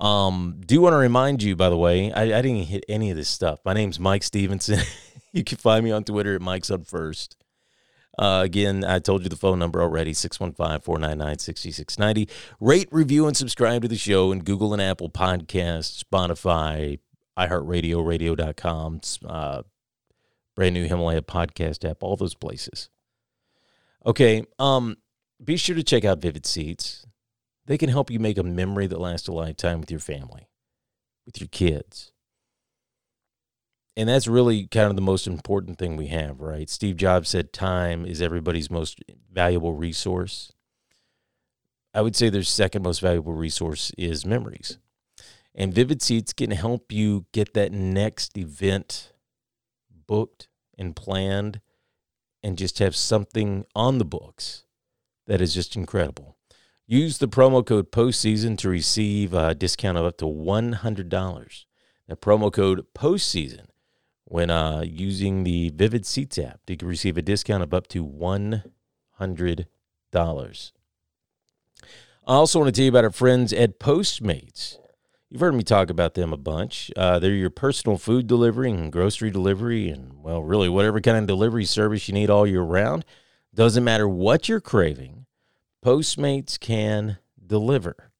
Um, 0.00 0.60
do 0.66 0.80
want 0.80 0.92
to 0.92 0.98
remind 0.98 1.42
you, 1.42 1.56
by 1.56 1.70
the 1.70 1.76
way, 1.76 2.12
I, 2.12 2.22
I 2.38 2.42
didn't 2.42 2.64
hit 2.64 2.84
any 2.88 3.10
of 3.10 3.16
this 3.16 3.28
stuff. 3.28 3.60
My 3.64 3.72
name's 3.72 3.98
Mike 3.98 4.22
Stevenson. 4.22 4.80
you 5.32 5.44
can 5.44 5.58
find 5.58 5.84
me 5.84 5.92
on 5.92 6.04
Twitter 6.04 6.34
at 6.34 6.42
Mike's 6.42 6.70
on 6.70 6.84
First. 6.84 7.36
Uh, 8.16 8.42
again, 8.44 8.84
I 8.84 9.00
told 9.00 9.22
you 9.22 9.28
the 9.28 9.36
phone 9.36 9.58
number 9.58 9.82
already 9.82 10.14
615 10.14 10.82
499 10.82 11.38
6690. 11.38 12.28
Rate, 12.60 12.88
review, 12.92 13.26
and 13.26 13.36
subscribe 13.36 13.82
to 13.82 13.88
the 13.88 13.96
show 13.96 14.30
in 14.30 14.40
Google 14.40 14.72
and 14.72 14.82
Apple 14.82 15.10
Podcasts, 15.10 16.04
Spotify, 16.04 16.98
iHeartRadio, 17.38 18.06
radio.com, 18.06 19.00
uh, 19.26 19.62
brand 20.54 20.74
new 20.74 20.86
Himalaya 20.86 21.22
podcast 21.22 21.88
app, 21.88 22.02
all 22.02 22.16
those 22.16 22.34
places. 22.34 22.88
Okay, 24.06 24.44
um, 24.58 24.96
be 25.42 25.56
sure 25.56 25.76
to 25.76 25.82
check 25.82 26.04
out 26.04 26.20
Vivid 26.20 26.46
Seats. 26.46 27.06
They 27.66 27.78
can 27.78 27.88
help 27.88 28.10
you 28.10 28.18
make 28.20 28.38
a 28.38 28.42
memory 28.42 28.86
that 28.86 29.00
lasts 29.00 29.28
a 29.28 29.32
lifetime 29.32 29.80
with 29.80 29.90
your 29.90 30.00
family, 30.00 30.48
with 31.24 31.40
your 31.40 31.48
kids. 31.48 32.12
And 33.96 34.08
that's 34.08 34.26
really 34.26 34.66
kind 34.66 34.90
of 34.90 34.96
the 34.96 35.02
most 35.02 35.26
important 35.26 35.78
thing 35.78 35.96
we 35.96 36.08
have, 36.08 36.40
right? 36.40 36.68
Steve 36.68 36.96
Jobs 36.96 37.28
said 37.28 37.52
time 37.52 38.04
is 38.04 38.20
everybody's 38.20 38.70
most 38.70 39.00
valuable 39.32 39.72
resource. 39.72 40.52
I 41.94 42.02
would 42.02 42.16
say 42.16 42.28
their 42.28 42.42
second 42.42 42.82
most 42.82 43.00
valuable 43.00 43.32
resource 43.32 43.92
is 43.96 44.26
memories. 44.26 44.78
And 45.54 45.72
Vivid 45.72 46.02
Seats 46.02 46.32
can 46.32 46.50
help 46.50 46.90
you 46.90 47.26
get 47.32 47.54
that 47.54 47.72
next 47.72 48.36
event 48.36 49.12
booked 50.06 50.48
and 50.76 50.96
planned 50.96 51.60
and 52.42 52.58
just 52.58 52.78
have 52.78 52.96
something 52.96 53.64
on 53.74 53.98
the 53.98 54.04
books 54.04 54.64
that 55.26 55.40
is 55.40 55.54
just 55.54 55.76
incredible. 55.76 56.36
Use 56.86 57.18
the 57.18 57.28
promo 57.28 57.64
code 57.64 57.90
postseason 57.90 58.58
to 58.58 58.68
receive 58.68 59.32
a 59.32 59.54
discount 59.54 59.96
of 59.96 60.04
up 60.04 60.18
to 60.18 60.26
$100. 60.26 61.64
The 62.08 62.16
promo 62.16 62.52
code 62.52 62.84
postseason 62.94 63.66
when 64.24 64.50
uh, 64.50 64.82
using 64.84 65.44
the 65.44 65.70
Vivid 65.70 66.04
Seats 66.04 66.38
app, 66.38 66.60
you 66.66 66.76
can 66.76 66.88
receive 66.88 67.16
a 67.16 67.22
discount 67.22 67.62
of 67.62 67.72
up 67.72 67.86
to 67.88 68.04
$100. 68.04 69.66
I 72.26 72.32
also 72.32 72.58
want 72.58 72.74
to 72.74 72.78
tell 72.78 72.84
you 72.84 72.90
about 72.90 73.04
our 73.04 73.10
friends 73.10 73.52
at 73.52 73.78
Postmates. 73.78 74.78
You've 75.34 75.40
heard 75.40 75.56
me 75.56 75.64
talk 75.64 75.90
about 75.90 76.14
them 76.14 76.32
a 76.32 76.36
bunch. 76.36 76.92
Uh, 76.96 77.18
they're 77.18 77.32
your 77.32 77.50
personal 77.50 77.98
food 77.98 78.28
delivery 78.28 78.70
and 78.70 78.92
grocery 78.92 79.32
delivery, 79.32 79.88
and 79.88 80.22
well, 80.22 80.40
really, 80.40 80.68
whatever 80.68 81.00
kind 81.00 81.18
of 81.18 81.26
delivery 81.26 81.64
service 81.64 82.06
you 82.06 82.14
need 82.14 82.30
all 82.30 82.46
year 82.46 82.62
round. 82.62 83.04
Doesn't 83.52 83.82
matter 83.82 84.08
what 84.08 84.48
you're 84.48 84.60
craving, 84.60 85.26
Postmates 85.84 86.56
can 86.56 87.18
deliver. 87.44 88.12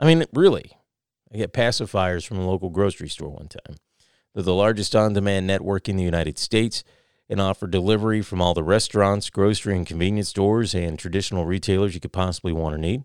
I 0.00 0.06
mean, 0.06 0.24
really. 0.32 0.72
I 1.34 1.36
get 1.36 1.52
pacifiers 1.52 2.26
from 2.26 2.38
a 2.38 2.48
local 2.48 2.70
grocery 2.70 3.10
store 3.10 3.28
one 3.28 3.48
time. 3.48 3.76
They're 4.32 4.42
the 4.42 4.54
largest 4.54 4.96
on 4.96 5.12
demand 5.12 5.46
network 5.46 5.86
in 5.86 5.96
the 5.96 6.02
United 6.02 6.38
States 6.38 6.82
and 7.28 7.42
offer 7.42 7.66
delivery 7.66 8.22
from 8.22 8.40
all 8.40 8.54
the 8.54 8.62
restaurants, 8.62 9.28
grocery 9.28 9.76
and 9.76 9.86
convenience 9.86 10.30
stores, 10.30 10.74
and 10.74 10.98
traditional 10.98 11.44
retailers 11.44 11.92
you 11.92 12.00
could 12.00 12.14
possibly 12.14 12.54
want 12.54 12.74
or 12.74 12.78
need. 12.78 13.02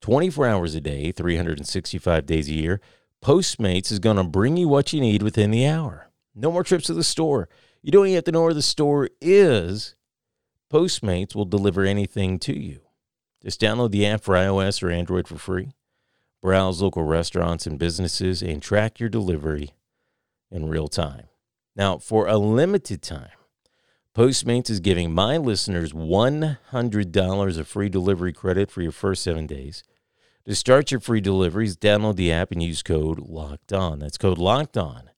24 0.00 0.46
hours 0.46 0.74
a 0.74 0.80
day, 0.80 1.12
365 1.12 2.26
days 2.26 2.48
a 2.48 2.54
year. 2.54 2.80
Postmates 3.22 3.90
is 3.90 3.98
going 3.98 4.16
to 4.16 4.24
bring 4.24 4.56
you 4.56 4.68
what 4.68 4.92
you 4.92 5.00
need 5.00 5.22
within 5.22 5.50
the 5.50 5.66
hour. 5.66 6.10
No 6.34 6.52
more 6.52 6.62
trips 6.62 6.86
to 6.86 6.94
the 6.94 7.04
store. 7.04 7.48
You 7.82 7.90
don't 7.90 8.06
even 8.06 8.14
have 8.14 8.24
to 8.24 8.32
know 8.32 8.42
where 8.42 8.54
the 8.54 8.62
store 8.62 9.08
is. 9.20 9.96
Postmates 10.72 11.34
will 11.34 11.44
deliver 11.44 11.84
anything 11.84 12.38
to 12.40 12.58
you. 12.58 12.80
Just 13.42 13.60
download 13.60 13.90
the 13.90 14.06
app 14.06 14.22
for 14.22 14.34
iOS 14.34 14.82
or 14.82 14.90
Android 14.90 15.26
for 15.26 15.38
free. 15.38 15.72
Browse 16.42 16.80
local 16.82 17.02
restaurants 17.02 17.66
and 17.66 17.78
businesses 17.78 18.42
and 18.42 18.62
track 18.62 19.00
your 19.00 19.08
delivery 19.08 19.70
in 20.50 20.68
real 20.68 20.88
time. 20.88 21.28
Now, 21.74 21.98
for 21.98 22.26
a 22.26 22.36
limited 22.36 23.02
time, 23.02 23.30
Postmates 24.18 24.68
is 24.68 24.80
giving 24.80 25.14
my 25.14 25.36
listeners 25.36 25.92
$100 25.92 27.58
of 27.58 27.68
free 27.68 27.88
delivery 27.88 28.32
credit 28.32 28.68
for 28.68 28.82
your 28.82 28.90
first 28.90 29.22
seven 29.22 29.46
days. 29.46 29.84
To 30.44 30.56
start 30.56 30.90
your 30.90 30.98
free 30.98 31.20
deliveries, 31.20 31.76
download 31.76 32.16
the 32.16 32.32
app 32.32 32.50
and 32.50 32.60
use 32.60 32.82
code 32.82 33.20
LOCKED 33.20 33.72
ON. 33.72 34.00
That's 34.00 34.18
code 34.18 34.38
LOCKED 34.38 34.76
ON 34.76 35.10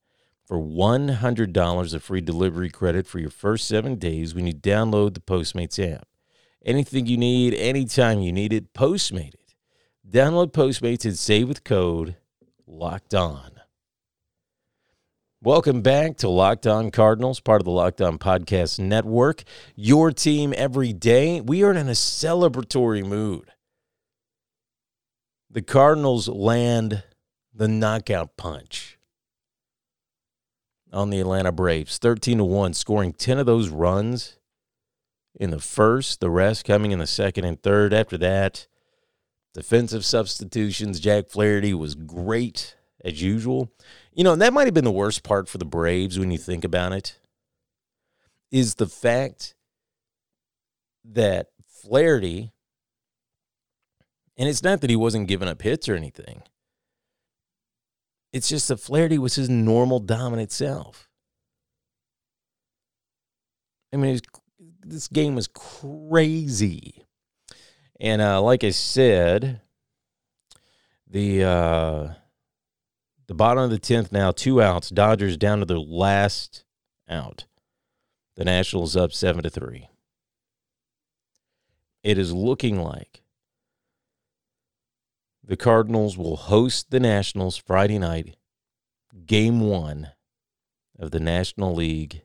for 0.45 0.59
$100 0.59 1.93
of 1.95 2.03
free 2.03 2.21
delivery 2.21 2.69
credit 2.69 3.07
for 3.07 3.17
your 3.17 3.31
first 3.31 3.67
seven 3.67 3.95
days 3.95 4.35
when 4.35 4.45
you 4.45 4.53
download 4.53 5.15
the 5.15 5.19
Postmates 5.19 5.83
app. 5.83 6.07
Anything 6.63 7.07
you 7.07 7.17
need, 7.17 7.55
anytime 7.55 8.19
you 8.19 8.31
need 8.31 8.53
it, 8.53 8.71
Postmate 8.75 9.33
it. 9.33 9.55
Download 10.07 10.51
Postmates 10.51 11.05
and 11.05 11.17
save 11.17 11.47
with 11.47 11.63
code 11.63 12.17
LOCKED 12.67 13.15
ON. 13.15 13.50
Welcome 15.43 15.81
back 15.81 16.17
to 16.17 16.29
Locked 16.29 16.67
On 16.67 16.91
Cardinals, 16.91 17.39
part 17.39 17.61
of 17.61 17.65
the 17.65 17.71
Locked 17.71 17.99
On 17.99 18.19
Podcast 18.19 18.77
Network. 18.77 19.41
Your 19.75 20.11
team 20.11 20.53
every 20.55 20.93
day. 20.93 21.41
We 21.41 21.63
are 21.63 21.71
in 21.71 21.87
a 21.87 21.93
celebratory 21.93 23.03
mood. 23.03 23.49
The 25.49 25.63
Cardinals 25.63 26.27
land 26.27 27.05
the 27.51 27.67
knockout 27.67 28.37
punch 28.37 28.99
on 30.93 31.09
the 31.09 31.19
Atlanta 31.19 31.51
Braves, 31.51 31.97
13 31.97 32.37
to 32.37 32.43
1, 32.43 32.75
scoring 32.75 33.11
10 33.11 33.39
of 33.39 33.47
those 33.47 33.69
runs 33.69 34.37
in 35.33 35.49
the 35.49 35.59
first, 35.59 36.19
the 36.19 36.29
rest 36.29 36.65
coming 36.65 36.91
in 36.91 36.99
the 36.99 37.07
second 37.07 37.45
and 37.45 37.59
third. 37.63 37.95
After 37.95 38.19
that, 38.19 38.67
defensive 39.55 40.05
substitutions. 40.05 40.99
Jack 40.99 41.29
Flaherty 41.29 41.73
was 41.73 41.95
great 41.95 42.75
as 43.03 43.21
usual. 43.21 43.71
You 44.13 44.23
know, 44.23 44.35
that 44.35 44.53
might 44.53 44.67
have 44.67 44.73
been 44.73 44.83
the 44.83 44.91
worst 44.91 45.23
part 45.23 45.47
for 45.47 45.57
the 45.57 45.65
Braves 45.65 46.19
when 46.19 46.31
you 46.31 46.37
think 46.37 46.63
about 46.63 46.93
it, 46.93 47.17
is 48.51 48.75
the 48.75 48.87
fact 48.87 49.55
that 51.03 51.47
Flaherty, 51.65 52.51
and 54.37 54.47
it's 54.47 54.63
not 54.63 54.81
that 54.81 54.89
he 54.89 54.95
wasn't 54.95 55.27
giving 55.27 55.47
up 55.47 55.61
hits 55.61 55.89
or 55.89 55.95
anything. 55.95 56.43
It's 58.33 58.49
just 58.49 58.67
that 58.67 58.77
Flaherty 58.77 59.17
was 59.17 59.35
his 59.35 59.49
normal 59.49 59.99
dominant 59.99 60.51
self. 60.51 61.09
I 63.93 63.97
mean, 63.97 64.11
was, 64.11 64.21
this 64.85 65.07
game 65.07 65.35
was 65.35 65.47
crazy. 65.47 67.03
And 67.99 68.21
uh, 68.21 68.41
like 68.41 68.63
I 68.63 68.69
said, 68.69 69.61
the 71.07 71.43
uh, 71.43 72.13
the 73.31 73.35
bottom 73.35 73.63
of 73.63 73.69
the 73.69 73.79
tenth 73.79 74.11
now, 74.11 74.29
two 74.29 74.61
outs. 74.61 74.89
Dodgers 74.89 75.37
down 75.37 75.59
to 75.59 75.65
their 75.65 75.79
last 75.79 76.65
out. 77.07 77.45
The 78.35 78.43
Nationals 78.43 78.97
up 78.97 79.13
seven 79.13 79.43
to 79.43 79.49
three. 79.49 79.87
It 82.03 82.17
is 82.17 82.33
looking 82.33 82.83
like 82.83 83.21
the 85.41 85.55
Cardinals 85.55 86.17
will 86.17 86.35
host 86.35 86.91
the 86.91 86.99
Nationals 86.99 87.55
Friday 87.55 87.97
night, 87.99 88.35
game 89.25 89.61
one 89.61 90.09
of 90.99 91.11
the 91.11 91.21
National 91.21 91.73
League 91.73 92.23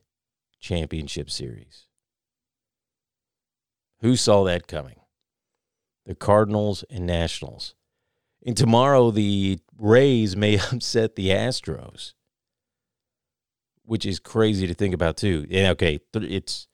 Championship 0.58 1.30
Series. 1.30 1.84
Who 4.00 4.16
saw 4.16 4.42
that 4.42 4.66
coming? 4.66 4.98
The 6.04 6.16
Cardinals 6.16 6.84
and 6.90 7.06
Nationals. 7.06 7.75
And 8.46 8.56
tomorrow, 8.56 9.10
the 9.10 9.58
Rays 9.76 10.36
may 10.36 10.58
upset 10.72 11.16
the 11.16 11.30
Astros, 11.30 12.14
which 13.84 14.06
is 14.06 14.20
crazy 14.20 14.68
to 14.68 14.74
think 14.74 14.94
about, 14.94 15.16
too. 15.16 15.46
Yeah, 15.50 15.70
okay, 15.70 15.98
it's 16.14 16.68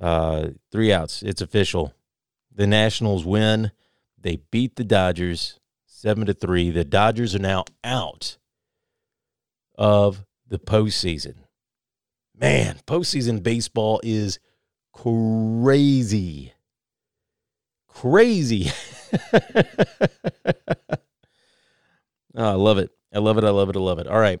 uh, 0.00 0.50
three 0.70 0.92
outs. 0.92 1.22
It's 1.22 1.40
official. 1.42 1.92
The 2.54 2.66
Nationals 2.66 3.26
win. 3.26 3.72
They 4.16 4.36
beat 4.50 4.76
the 4.76 4.84
Dodgers 4.84 5.58
seven 5.84 6.26
to 6.26 6.34
three. 6.34 6.70
The 6.70 6.84
Dodgers 6.84 7.34
are 7.34 7.40
now 7.40 7.64
out 7.82 8.38
of 9.76 10.24
the 10.46 10.58
postseason. 10.58 11.34
Man, 12.38 12.78
postseason 12.86 13.42
baseball 13.42 14.00
is 14.04 14.38
crazy. 14.92 16.52
Crazy. 17.88 18.70
oh, 22.34 22.50
I 22.50 22.52
love 22.52 22.78
it. 22.78 22.90
I 23.14 23.18
love 23.18 23.38
it. 23.38 23.44
I 23.44 23.50
love 23.50 23.70
it. 23.70 23.76
I 23.76 23.80
love 23.80 23.98
it. 23.98 24.06
All 24.06 24.18
right. 24.18 24.40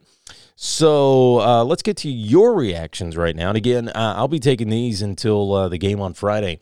So 0.56 1.40
uh, 1.40 1.64
let's 1.64 1.82
get 1.82 1.96
to 1.98 2.10
your 2.10 2.54
reactions 2.54 3.16
right 3.16 3.36
now. 3.36 3.48
And 3.48 3.56
again, 3.56 3.88
uh, 3.88 4.14
I'll 4.16 4.28
be 4.28 4.38
taking 4.38 4.70
these 4.70 5.02
until 5.02 5.52
uh, 5.52 5.68
the 5.68 5.78
game 5.78 6.00
on 6.00 6.14
Friday. 6.14 6.60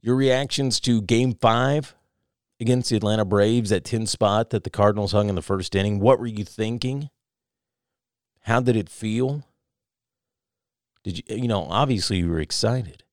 Your 0.00 0.16
reactions 0.16 0.80
to 0.80 1.02
game 1.02 1.34
five 1.34 1.94
against 2.60 2.90
the 2.90 2.96
Atlanta 2.96 3.24
Braves, 3.24 3.70
that 3.70 3.84
10 3.84 4.06
spot 4.06 4.50
that 4.50 4.64
the 4.64 4.70
Cardinals 4.70 5.12
hung 5.12 5.28
in 5.28 5.34
the 5.34 5.42
first 5.42 5.74
inning. 5.74 6.00
What 6.00 6.18
were 6.18 6.26
you 6.26 6.44
thinking? 6.44 7.10
How 8.42 8.60
did 8.60 8.76
it 8.76 8.88
feel? 8.88 9.44
Did 11.04 11.18
you, 11.18 11.36
you 11.36 11.48
know, 11.48 11.66
obviously 11.70 12.18
you 12.18 12.28
were 12.28 12.40
excited. 12.40 13.04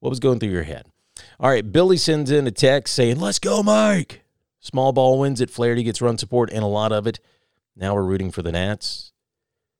What 0.00 0.10
was 0.10 0.20
going 0.20 0.38
through 0.38 0.50
your 0.50 0.62
head? 0.62 0.86
All 1.38 1.50
right, 1.50 1.70
Billy 1.70 1.98
sends 1.98 2.30
in 2.30 2.46
a 2.46 2.50
text 2.50 2.94
saying, 2.94 3.20
Let's 3.20 3.38
go, 3.38 3.62
Mike. 3.62 4.22
Small 4.60 4.92
ball 4.92 5.18
wins 5.18 5.40
it. 5.40 5.50
Flaherty 5.50 5.82
gets 5.82 6.00
run 6.00 6.18
support 6.18 6.50
and 6.50 6.62
a 6.62 6.66
lot 6.66 6.92
of 6.92 7.06
it. 7.06 7.20
Now 7.76 7.94
we're 7.94 8.02
rooting 8.02 8.30
for 8.30 8.42
the 8.42 8.52
Nats. 8.52 9.12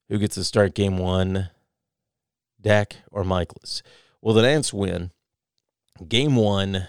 Who 0.09 0.19
gets 0.19 0.35
to 0.35 0.45
start 0.45 0.75
game 0.75 0.99
one? 0.99 1.51
Dak 2.61 2.97
or 3.11 3.25
Mikolas? 3.25 3.83
Well, 4.21 4.35
the 4.35 4.42
Nats 4.42 4.73
win. 4.73 5.11
Game 6.07 6.37
one. 6.37 6.88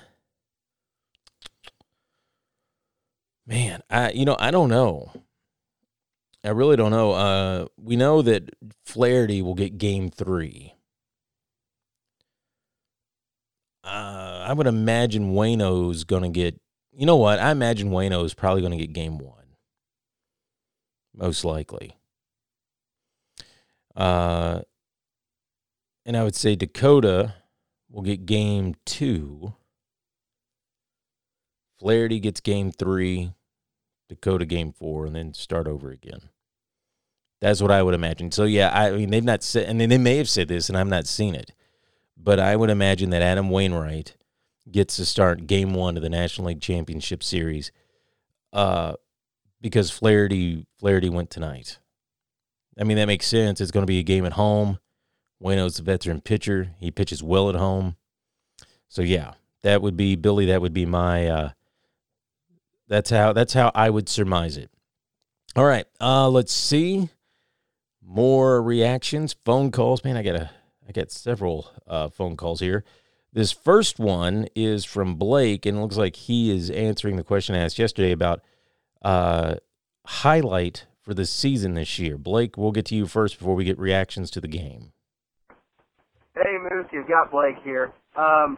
Man, 3.47 3.81
I 3.89 4.11
you 4.11 4.25
know, 4.25 4.35
I 4.37 4.51
don't 4.51 4.69
know. 4.69 5.13
I 6.43 6.49
really 6.49 6.75
don't 6.75 6.91
know. 6.91 7.11
Uh, 7.13 7.65
we 7.77 7.95
know 7.95 8.21
that 8.21 8.49
Flaherty 8.85 9.41
will 9.41 9.55
get 9.55 9.77
game 9.77 10.09
three. 10.09 10.73
Uh, 13.87 14.43
I 14.45 14.53
would 14.53 14.67
imagine 14.67 15.33
Wayno's 15.33 16.03
to 16.23 16.29
get. 16.29 16.59
You 16.91 17.05
know 17.05 17.15
what? 17.15 17.39
I 17.39 17.51
imagine 17.51 17.89
Wayno 17.89 18.25
is 18.25 18.33
probably 18.33 18.61
to 18.71 18.77
get 18.77 18.91
game 18.91 19.17
one. 19.17 19.55
Most 21.15 21.45
likely. 21.45 21.95
Uh, 23.95 24.61
and 26.05 26.17
I 26.17 26.23
would 26.23 26.35
say 26.35 26.55
Dakota 26.55 27.35
will 27.89 28.01
get 28.01 28.25
game 28.25 28.75
two. 28.85 29.53
Flaherty 31.79 32.19
gets 32.19 32.41
game 32.41 32.71
three. 32.71 33.31
Dakota 34.09 34.45
game 34.45 34.71
four, 34.71 35.05
and 35.05 35.15
then 35.15 35.33
start 35.33 35.67
over 35.67 35.91
again. 35.91 36.29
That's 37.41 37.61
what 37.61 37.71
I 37.71 37.83
would 37.83 37.93
imagine. 37.93 38.31
So 38.31 38.45
yeah, 38.45 38.71
I 38.73 38.91
mean 38.91 39.11
they've 39.11 39.23
not 39.23 39.43
said, 39.43 39.69
and 39.69 39.79
they 39.79 39.97
may 39.97 40.17
have 40.17 40.29
said 40.29 40.47
this, 40.47 40.69
and 40.69 40.77
I've 40.77 40.87
not 40.87 41.07
seen 41.07 41.35
it 41.35 41.51
but 42.17 42.39
I 42.39 42.55
would 42.55 42.69
imagine 42.69 43.11
that 43.11 43.21
Adam 43.21 43.49
Wainwright 43.49 44.15
gets 44.69 44.97
to 44.97 45.05
start 45.05 45.47
game 45.47 45.73
one 45.73 45.95
of 45.95 46.03
the 46.03 46.09
National 46.09 46.47
League 46.47 46.61
Championship 46.61 47.23
Series 47.23 47.71
uh, 48.53 48.93
because 49.61 49.89
Flaherty, 49.91 50.65
Flaherty 50.79 51.09
went 51.09 51.29
tonight. 51.29 51.79
I 52.79 52.83
mean, 52.83 52.97
that 52.97 53.07
makes 53.07 53.27
sense. 53.27 53.61
It's 53.61 53.71
going 53.71 53.83
to 53.83 53.87
be 53.87 53.99
a 53.99 54.03
game 54.03 54.25
at 54.25 54.33
home. 54.33 54.79
Wayno's 55.41 55.79
a 55.79 55.83
veteran 55.83 56.21
pitcher. 56.21 56.71
He 56.79 56.91
pitches 56.91 57.23
well 57.23 57.49
at 57.49 57.55
home. 57.55 57.95
So 58.87 59.01
yeah, 59.01 59.33
that 59.63 59.81
would 59.81 59.97
be 59.97 60.15
Billy. 60.15 60.47
That 60.47 60.61
would 60.61 60.73
be 60.73 60.85
my. 60.85 61.27
Uh, 61.27 61.49
that's 62.87 63.09
how. 63.09 63.33
That's 63.33 63.53
how 63.53 63.71
I 63.75 63.89
would 63.89 64.09
surmise 64.09 64.57
it. 64.57 64.69
All 65.55 65.65
right. 65.65 65.85
Uh, 65.99 66.29
let's 66.29 66.53
see. 66.53 67.09
More 68.03 68.61
reactions, 68.61 69.35
phone 69.43 69.71
calls. 69.71 70.03
Man, 70.03 70.15
I 70.15 70.23
gotta 70.23 70.49
I 70.87 70.91
get 70.91 71.11
several 71.11 71.71
uh, 71.85 72.07
phone 72.09 72.37
calls 72.37 72.59
here. 72.59 72.83
This 73.33 73.51
first 73.51 73.99
one 73.99 74.47
is 74.55 74.85
from 74.85 75.15
Blake, 75.15 75.65
and 75.65 75.77
it 75.77 75.81
looks 75.81 75.97
like 75.97 76.15
he 76.15 76.49
is 76.49 76.69
answering 76.69 77.17
the 77.17 77.23
question 77.23 77.55
I 77.55 77.59
asked 77.59 77.77
yesterday 77.77 78.11
about 78.11 78.41
uh, 79.01 79.55
highlight 80.05 80.85
for 81.01 81.13
the 81.13 81.25
season 81.25 81.73
this 81.73 81.99
year. 81.99 82.17
Blake, 82.17 82.57
we'll 82.57 82.71
get 82.71 82.85
to 82.85 82.95
you 82.95 83.05
first 83.05 83.37
before 83.37 83.53
we 83.53 83.65
get 83.65 83.77
reactions 83.77 84.31
to 84.31 84.41
the 84.41 84.47
game. 84.47 84.93
Hey, 86.35 86.57
Moose, 86.61 86.87
you've 86.91 87.07
got 87.07 87.31
Blake 87.31 87.57
here. 87.63 87.91
Um, 88.15 88.57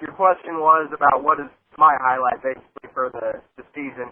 your 0.00 0.12
question 0.12 0.58
was 0.58 0.90
about 0.92 1.22
what 1.22 1.38
is 1.38 1.46
my 1.78 1.96
highlight 2.00 2.42
basically 2.42 2.90
for 2.92 3.10
the, 3.10 3.40
the 3.56 3.64
season 3.74 4.10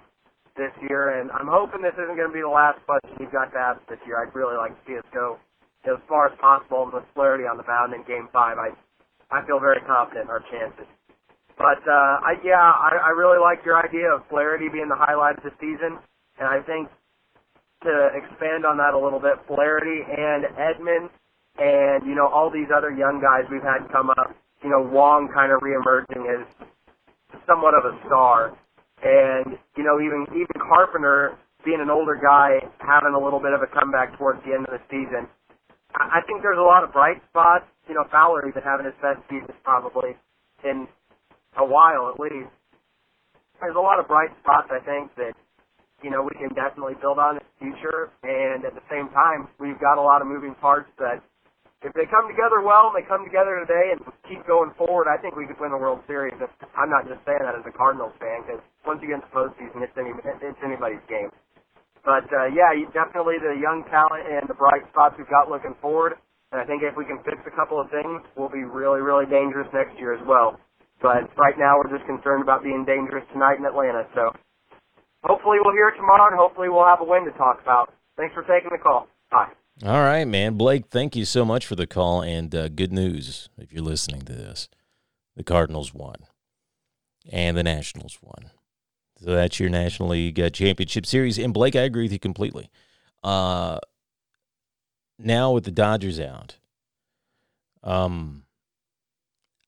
this 0.56 0.72
year, 0.88 1.20
and 1.20 1.30
I'm 1.32 1.48
hoping 1.48 1.82
this 1.82 1.94
isn't 1.94 2.16
going 2.16 2.28
to 2.28 2.34
be 2.34 2.40
the 2.40 2.48
last 2.48 2.78
question 2.86 3.10
you've 3.20 3.32
got 3.32 3.52
to 3.52 3.58
ask 3.58 3.80
this 3.88 3.98
year. 4.06 4.22
I'd 4.22 4.34
really 4.34 4.56
like 4.56 4.72
to 4.72 4.80
see 4.86 4.98
us 4.98 5.04
go 5.12 5.38
as 5.88 6.01
far 6.09 6.29
as 6.29 6.38
possible 6.38 6.90
with 6.92 7.05
Flaherty 7.14 7.44
on 7.44 7.57
the 7.57 7.64
mound 7.66 7.94
in 7.94 8.05
Game 8.05 8.29
Five, 8.33 8.59
I 8.59 8.77
I 9.31 9.44
feel 9.46 9.61
very 9.61 9.81
confident 9.85 10.27
in 10.27 10.31
our 10.31 10.44
chances. 10.53 10.87
But 11.59 11.83
uh, 11.88 12.22
I 12.22 12.38
yeah, 12.44 12.61
I, 12.61 13.11
I 13.11 13.11
really 13.16 13.40
like 13.40 13.64
your 13.64 13.77
idea 13.77 14.14
of 14.14 14.22
Flaherty 14.31 14.68
being 14.68 14.88
the 14.88 14.98
highlight 14.98 15.38
of 15.38 15.44
the 15.44 15.55
season, 15.59 15.98
and 16.38 16.46
I 16.46 16.62
think 16.62 16.88
to 17.83 18.11
expand 18.14 18.66
on 18.66 18.79
that 18.79 18.94
a 18.94 19.01
little 19.01 19.20
bit, 19.20 19.38
Flaherty 19.46 20.03
and 20.07 20.46
Edman, 20.55 21.11
and 21.59 22.07
you 22.07 22.14
know 22.14 22.29
all 22.29 22.51
these 22.51 22.70
other 22.70 22.90
young 22.90 23.20
guys 23.20 23.48
we've 23.51 23.66
had 23.66 23.90
come 23.90 24.11
up. 24.11 24.35
You 24.62 24.70
know 24.70 24.83
Wong 24.83 25.29
kind 25.35 25.53
of 25.53 25.61
reemerging 25.61 26.27
as 26.31 26.46
somewhat 27.46 27.74
of 27.74 27.85
a 27.90 27.98
star, 28.07 28.55
and 29.03 29.59
you 29.77 29.83
know 29.83 29.98
even 29.98 30.27
even 30.31 30.57
Carpenter 30.62 31.38
being 31.64 31.81
an 31.81 31.90
older 31.90 32.14
guy 32.14 32.62
having 32.79 33.14
a 33.14 33.20
little 33.20 33.40
bit 33.40 33.53
of 33.53 33.62
a 33.62 33.66
comeback 33.66 34.16
towards 34.16 34.38
the 34.46 34.55
end 34.55 34.66
of 34.66 34.79
the 34.79 34.83
season. 34.90 35.27
I 35.98 36.22
think 36.26 36.42
there's 36.42 36.58
a 36.58 36.64
lot 36.64 36.84
of 36.84 36.92
bright 36.92 37.18
spots. 37.30 37.66
You 37.88 37.94
know, 37.94 38.04
Fowler 38.11 38.46
even 38.46 38.62
having 38.62 38.87
his 38.87 38.94
best 39.02 39.18
season 39.28 39.50
probably 39.64 40.14
in 40.64 40.87
a 41.58 41.64
while 41.64 42.12
at 42.14 42.20
least. 42.20 42.50
There's 43.61 43.74
a 43.74 43.82
lot 43.82 43.98
of 43.98 44.06
bright 44.06 44.30
spots 44.38 44.70
I 44.70 44.78
think 44.84 45.11
that 45.16 45.34
you 46.02 46.11
know, 46.11 46.22
we 46.22 46.34
can 46.38 46.54
definitely 46.54 46.94
build 47.02 47.18
on 47.18 47.38
its 47.42 47.50
future. 47.58 48.14
And 48.22 48.62
at 48.62 48.74
the 48.74 48.84
same 48.90 49.11
time, 49.11 49.50
we've 49.58 49.78
got 49.82 49.98
a 49.98 50.04
lot 50.04 50.22
of 50.22 50.30
moving 50.30 50.54
parts 50.62 50.87
that 50.98 51.18
if 51.82 51.94
they 51.94 52.06
come 52.11 52.26
together 52.26 52.62
well 52.62 52.90
and 52.90 52.94
they 52.98 53.06
come 53.06 53.22
together 53.22 53.58
today 53.62 53.94
and 53.94 54.02
keep 54.26 54.42
going 54.46 54.74
forward, 54.74 55.06
I 55.06 55.18
think 55.18 55.38
we 55.38 55.46
could 55.46 55.58
win 55.62 55.70
the 55.70 55.78
World 55.78 56.02
Series. 56.06 56.34
I'm 56.74 56.90
not 56.90 57.06
just 57.06 57.22
saying 57.22 57.42
that 57.42 57.54
as 57.54 57.62
a 57.66 57.74
Cardinals 57.74 58.14
fan 58.18 58.42
because 58.46 58.62
once 58.82 58.98
you 59.02 59.11
get 59.14 59.22
into 59.22 59.30
postseason, 59.30 59.82
it's, 59.82 59.94
any, 59.94 60.11
it's 60.11 60.62
anybody's 60.62 61.02
game. 61.06 61.30
But 62.04 62.26
uh, 62.32 62.50
yeah, 62.52 62.72
definitely 62.92 63.38
the 63.38 63.58
young 63.58 63.84
talent 63.90 64.26
and 64.26 64.48
the 64.48 64.54
bright 64.54 64.82
spots 64.90 65.16
we've 65.18 65.30
got 65.30 65.50
looking 65.50 65.74
forward. 65.80 66.14
And 66.52 66.61
I 66.61 66.64
think 66.64 66.82
if 66.82 66.96
we 66.96 67.04
can 67.04 67.18
fix 67.24 67.37
a 67.46 67.54
couple 67.54 67.80
of 67.80 67.90
things, 67.90 68.24
we'll 68.37 68.48
be 68.48 68.64
really, 68.64 69.00
really 69.00 69.26
dangerous 69.26 69.68
next 69.74 69.98
year 69.98 70.14
as 70.14 70.24
well. 70.26 70.56
But 71.02 71.28
right 71.37 71.54
now, 71.58 71.76
we're 71.78 71.92
just 71.92 72.06
concerned 72.08 72.42
about 72.42 72.62
being 72.64 72.84
dangerous 72.84 73.24
tonight 73.32 73.58
in 73.58 73.66
Atlanta. 73.66 74.08
So 74.14 74.32
hopefully 75.22 75.58
we'll 75.62 75.74
hear 75.74 75.88
it 75.88 75.96
tomorrow, 75.96 76.32
and 76.32 76.38
hopefully 76.38 76.68
we'll 76.68 76.88
have 76.88 77.00
a 77.00 77.04
win 77.04 77.24
to 77.26 77.32
talk 77.37 77.61
about. 77.62 77.92
Thanks 78.16 78.34
for 78.34 78.42
taking 78.42 78.70
the 78.72 78.82
call. 78.82 79.06
Bye. 79.30 79.52
All 79.84 80.02
right, 80.02 80.24
man. 80.24 80.54
Blake, 80.54 80.87
thank 80.90 81.14
you 81.14 81.24
so 81.24 81.44
much 81.44 81.66
for 81.66 81.76
the 81.76 81.87
call 81.87 82.22
and 82.22 82.52
uh, 82.54 82.68
good 82.68 82.92
news 82.92 83.48
if 83.56 83.72
you're 83.72 83.84
listening 83.84 84.22
to 84.22 84.32
this. 84.32 84.68
The 85.37 85.44
Cardinals 85.44 85.94
won 85.94 86.16
and 87.30 87.56
the 87.56 87.62
Nationals 87.62 88.18
won. 88.20 88.50
So 89.20 89.31
that's 89.33 89.59
your 89.59 89.68
National 89.68 90.11
League 90.11 90.38
uh, 90.38 90.50
Championship 90.50 91.04
Series. 91.04 91.38
And 91.38 91.52
Blake, 91.52 91.74
I 91.74 91.81
agree 91.81 92.04
with 92.04 92.12
you 92.12 92.18
completely. 92.18 92.70
Uh, 93.24 93.78
now 95.18 95.52
with 95.52 95.64
the 95.64 95.72
Dodgers 95.72 96.20
out, 96.20 96.57
um, 97.83 98.44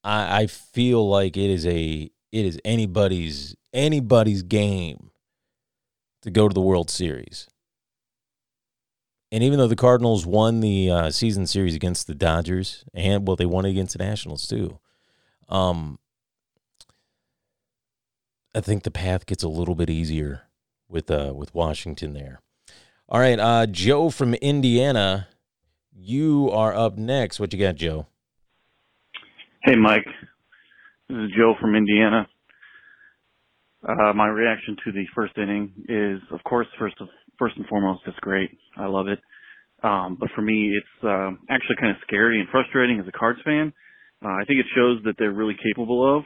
I, 0.05 0.43
I 0.43 0.47
feel 0.47 1.09
like 1.09 1.37
it 1.37 1.51
is 1.51 1.67
a 1.67 2.11
it 2.33 2.47
is 2.47 2.61
anybody's 2.65 3.57
anybody's 3.73 4.43
game 4.43 5.11
to 6.23 6.31
go 6.31 6.49
to 6.49 6.55
the 6.55 6.61
World 6.61 6.91
Series. 6.91 7.49
And 9.33 9.45
even 9.45 9.59
though 9.59 9.69
the 9.69 9.77
Cardinals 9.77 10.27
won 10.27 10.61
the 10.61 10.91
uh, 10.91 11.11
season 11.11 11.47
series 11.47 11.75
against 11.75 12.07
the 12.07 12.15
Dodgers, 12.15 12.85
and 12.93 13.27
well, 13.27 13.37
they 13.37 13.47
won 13.47 13.65
against 13.65 13.97
the 13.97 14.05
Nationals 14.05 14.47
too. 14.47 14.79
Um, 15.49 15.99
I 18.55 18.61
think 18.61 18.83
the 18.83 18.91
path 18.91 19.27
gets 19.27 19.43
a 19.43 19.49
little 19.49 19.75
bit 19.75 19.89
easier 19.89 20.43
with 20.89 21.11
uh 21.11 21.33
with 21.35 21.55
Washington 21.55 22.15
there. 22.15 22.41
All 23.09 23.21
right, 23.21 23.39
uh, 23.39 23.67
Joe 23.67 24.11
from 24.11 24.35
Indiana, 24.35 25.29
you 25.93 26.49
are 26.53 26.75
up 26.75 26.97
next. 26.97 27.41
What 27.41 27.53
you 27.53 27.59
got, 27.59 27.75
Joe? 27.75 28.07
Hey, 29.65 29.75
Mike. 29.75 30.07
This 31.09 31.19
is 31.19 31.31
Joe 31.37 31.55
from 31.61 31.75
Indiana. 31.75 32.29
Uh, 33.83 34.13
my 34.15 34.29
reaction 34.29 34.77
to 34.85 34.93
the 34.93 35.05
first 35.15 35.37
inning 35.37 35.73
is, 35.89 36.21
of 36.33 36.43
course, 36.45 36.67
first 36.79 36.97
of 37.01 37.09
first 37.39 37.57
and 37.57 37.67
foremost, 37.67 38.03
it's 38.07 38.19
great. 38.21 38.51
I 38.77 38.87
love 38.87 39.09
it. 39.09 39.19
Um, 39.83 40.17
but 40.21 40.29
for 40.35 40.43
me, 40.43 40.77
it's 40.77 41.05
uh, 41.05 41.31
actually 41.49 41.77
kind 41.81 41.91
of 41.91 41.97
scary 42.07 42.39
and 42.39 42.49
frustrating 42.51 43.01
as 43.01 43.09
a 43.09 43.13
Cards 43.13 43.41
fan. 43.45 43.73
Uh, 44.25 44.29
I 44.29 44.45
think 44.47 44.61
it 44.61 44.67
shows 44.77 45.01
that 45.05 45.15
they're 45.19 45.33
really 45.33 45.57
capable 45.63 46.19
of, 46.19 46.25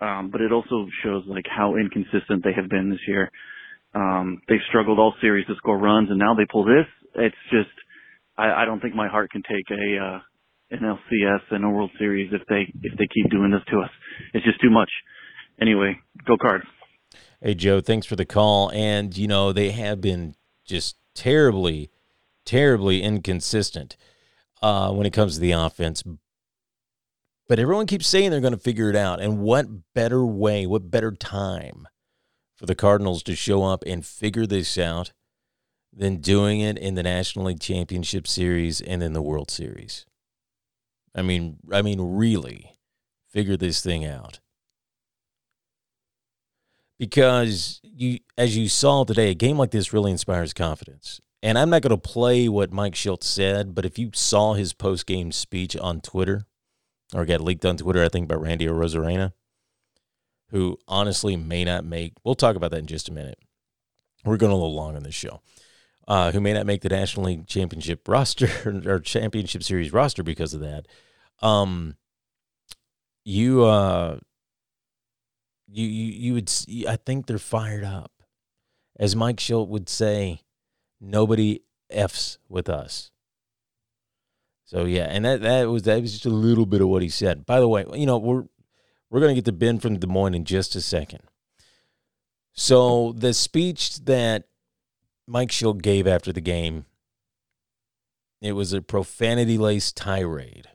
um, 0.00 0.30
but 0.30 0.40
it 0.40 0.52
also 0.52 0.86
shows 1.02 1.24
like 1.26 1.46
how 1.48 1.76
inconsistent 1.76 2.44
they 2.44 2.52
have 2.54 2.68
been 2.68 2.90
this 2.90 3.00
year. 3.06 3.30
Um, 3.94 4.42
they've 4.48 4.64
struggled 4.68 4.98
all 4.98 5.14
series 5.20 5.46
to 5.46 5.54
score 5.56 5.78
runs, 5.78 6.10
and 6.10 6.18
now 6.18 6.34
they 6.34 6.46
pull 6.50 6.64
this. 6.64 6.86
It's 7.14 7.36
just, 7.50 7.72
I, 8.36 8.62
I 8.62 8.64
don't 8.66 8.80
think 8.80 8.94
my 8.94 9.08
heart 9.08 9.30
can 9.30 9.42
take 9.42 9.70
a 9.70 10.04
uh, 10.04 10.18
an 10.70 10.80
LCS 10.80 11.40
and 11.50 11.64
a 11.64 11.68
World 11.70 11.90
Series 11.98 12.32
if 12.32 12.42
they 12.48 12.72
if 12.82 12.98
they 12.98 13.06
keep 13.06 13.30
doing 13.30 13.50
this 13.52 13.62
to 13.70 13.80
us. 13.80 13.90
It's 14.34 14.44
just 14.44 14.60
too 14.60 14.70
much. 14.70 14.90
Anyway, 15.60 15.96
go 16.26 16.36
Cards. 16.36 16.64
Hey, 17.42 17.54
Joe, 17.54 17.80
thanks 17.80 18.06
for 18.06 18.16
the 18.16 18.24
call. 18.24 18.70
And, 18.72 19.16
you 19.16 19.28
know, 19.28 19.52
they 19.52 19.70
have 19.70 20.00
been 20.00 20.34
just 20.64 20.96
terribly, 21.14 21.90
terribly 22.44 23.02
inconsistent 23.02 23.96
uh, 24.62 24.90
when 24.92 25.06
it 25.06 25.12
comes 25.12 25.34
to 25.34 25.40
the 25.40 25.52
offense. 25.52 26.02
But 27.48 27.58
everyone 27.58 27.86
keeps 27.86 28.06
saying 28.08 28.30
they're 28.30 28.40
going 28.40 28.52
to 28.52 28.58
figure 28.58 28.90
it 28.90 28.96
out. 28.96 29.20
And 29.20 29.38
what 29.38 29.66
better 29.94 30.26
way, 30.26 30.66
what 30.66 30.90
better 30.90 31.12
time 31.12 31.86
for 32.56 32.66
the 32.66 32.74
Cardinals 32.74 33.22
to 33.24 33.36
show 33.36 33.62
up 33.62 33.84
and 33.86 34.04
figure 34.04 34.46
this 34.46 34.76
out 34.76 35.12
than 35.92 36.16
doing 36.16 36.60
it 36.60 36.76
in 36.76 36.94
the 36.94 37.02
National 37.02 37.46
League 37.46 37.60
Championship 37.60 38.26
Series 38.26 38.80
and 38.80 39.02
in 39.02 39.12
the 39.12 39.22
World 39.22 39.50
Series? 39.50 40.06
I 41.14 41.22
mean, 41.22 41.58
I 41.72 41.82
mean, 41.82 42.00
really 42.00 42.76
figure 43.30 43.56
this 43.56 43.80
thing 43.80 44.04
out 44.04 44.40
because 46.98 47.80
you 47.82 48.18
as 48.38 48.56
you 48.56 48.68
saw 48.68 49.04
today 49.04 49.30
a 49.30 49.34
game 49.34 49.58
like 49.58 49.70
this 49.70 49.92
really 49.92 50.10
inspires 50.10 50.52
confidence 50.52 51.20
and 51.42 51.58
i'm 51.58 51.68
not 51.70 51.82
going 51.82 51.90
to 51.90 51.96
play 51.96 52.48
what 52.48 52.72
mike 52.72 52.94
shildt 52.94 53.22
said 53.22 53.74
but 53.74 53.84
if 53.84 53.98
you 53.98 54.10
saw 54.14 54.54
his 54.54 54.72
post-game 54.72 55.30
speech 55.30 55.76
on 55.76 56.00
twitter 56.00 56.46
or 57.14 57.24
got 57.24 57.40
leaked 57.40 57.64
on 57.64 57.76
twitter 57.76 58.04
i 58.04 58.08
think 58.08 58.28
by 58.28 58.34
randy 58.34 58.66
arozarena 58.66 59.32
who 60.50 60.78
honestly 60.86 61.36
may 61.36 61.64
not 61.64 61.84
make 61.84 62.14
we'll 62.24 62.34
talk 62.34 62.56
about 62.56 62.70
that 62.70 62.78
in 62.78 62.86
just 62.86 63.08
a 63.08 63.12
minute 63.12 63.38
we're 64.24 64.36
going 64.36 64.52
a 64.52 64.56
little 64.56 64.74
long 64.74 64.96
on 64.96 65.02
this 65.02 65.14
show 65.14 65.40
uh, 66.08 66.30
who 66.30 66.40
may 66.40 66.52
not 66.52 66.66
make 66.66 66.82
the 66.82 66.88
national 66.88 67.26
league 67.26 67.46
championship 67.48 68.06
roster 68.08 68.48
or 68.86 69.00
championship 69.00 69.62
series 69.62 69.92
roster 69.92 70.22
because 70.22 70.54
of 70.54 70.60
that 70.60 70.86
um, 71.42 71.96
you 73.24 73.64
uh, 73.64 74.18
you 75.68 75.86
you 75.86 76.12
you 76.12 76.34
would 76.34 76.50
I 76.88 76.96
think 76.96 77.26
they're 77.26 77.38
fired 77.38 77.84
up. 77.84 78.12
As 78.98 79.14
Mike 79.14 79.36
Shildt 79.36 79.68
would 79.68 79.88
say, 79.88 80.40
nobody 81.00 81.60
f's 81.90 82.38
with 82.48 82.68
us. 82.68 83.10
So 84.66 84.84
yeah, 84.84 85.04
and 85.04 85.24
that 85.24 85.40
that 85.42 85.68
was 85.68 85.84
that 85.84 86.02
was 86.02 86.12
just 86.12 86.26
a 86.26 86.30
little 86.30 86.66
bit 86.66 86.80
of 86.80 86.88
what 86.88 87.02
he 87.02 87.08
said. 87.08 87.46
By 87.46 87.60
the 87.60 87.68
way, 87.68 87.84
you 87.94 88.04
know, 88.04 88.18
we're 88.18 88.44
we're 89.10 89.20
to 89.20 89.34
get 89.34 89.44
to 89.46 89.52
Ben 89.52 89.78
from 89.78 89.98
Des 89.98 90.08
Moines 90.08 90.34
in 90.34 90.44
just 90.44 90.74
a 90.74 90.80
second. 90.80 91.20
So 92.52 93.12
the 93.12 93.32
speech 93.32 94.04
that 94.06 94.48
Mike 95.26 95.50
Shildt 95.50 95.82
gave 95.82 96.06
after 96.06 96.32
the 96.32 96.40
game, 96.40 96.86
it 98.40 98.52
was 98.52 98.72
a 98.72 98.82
profanity-laced 98.82 99.96
tirade. 99.96 100.68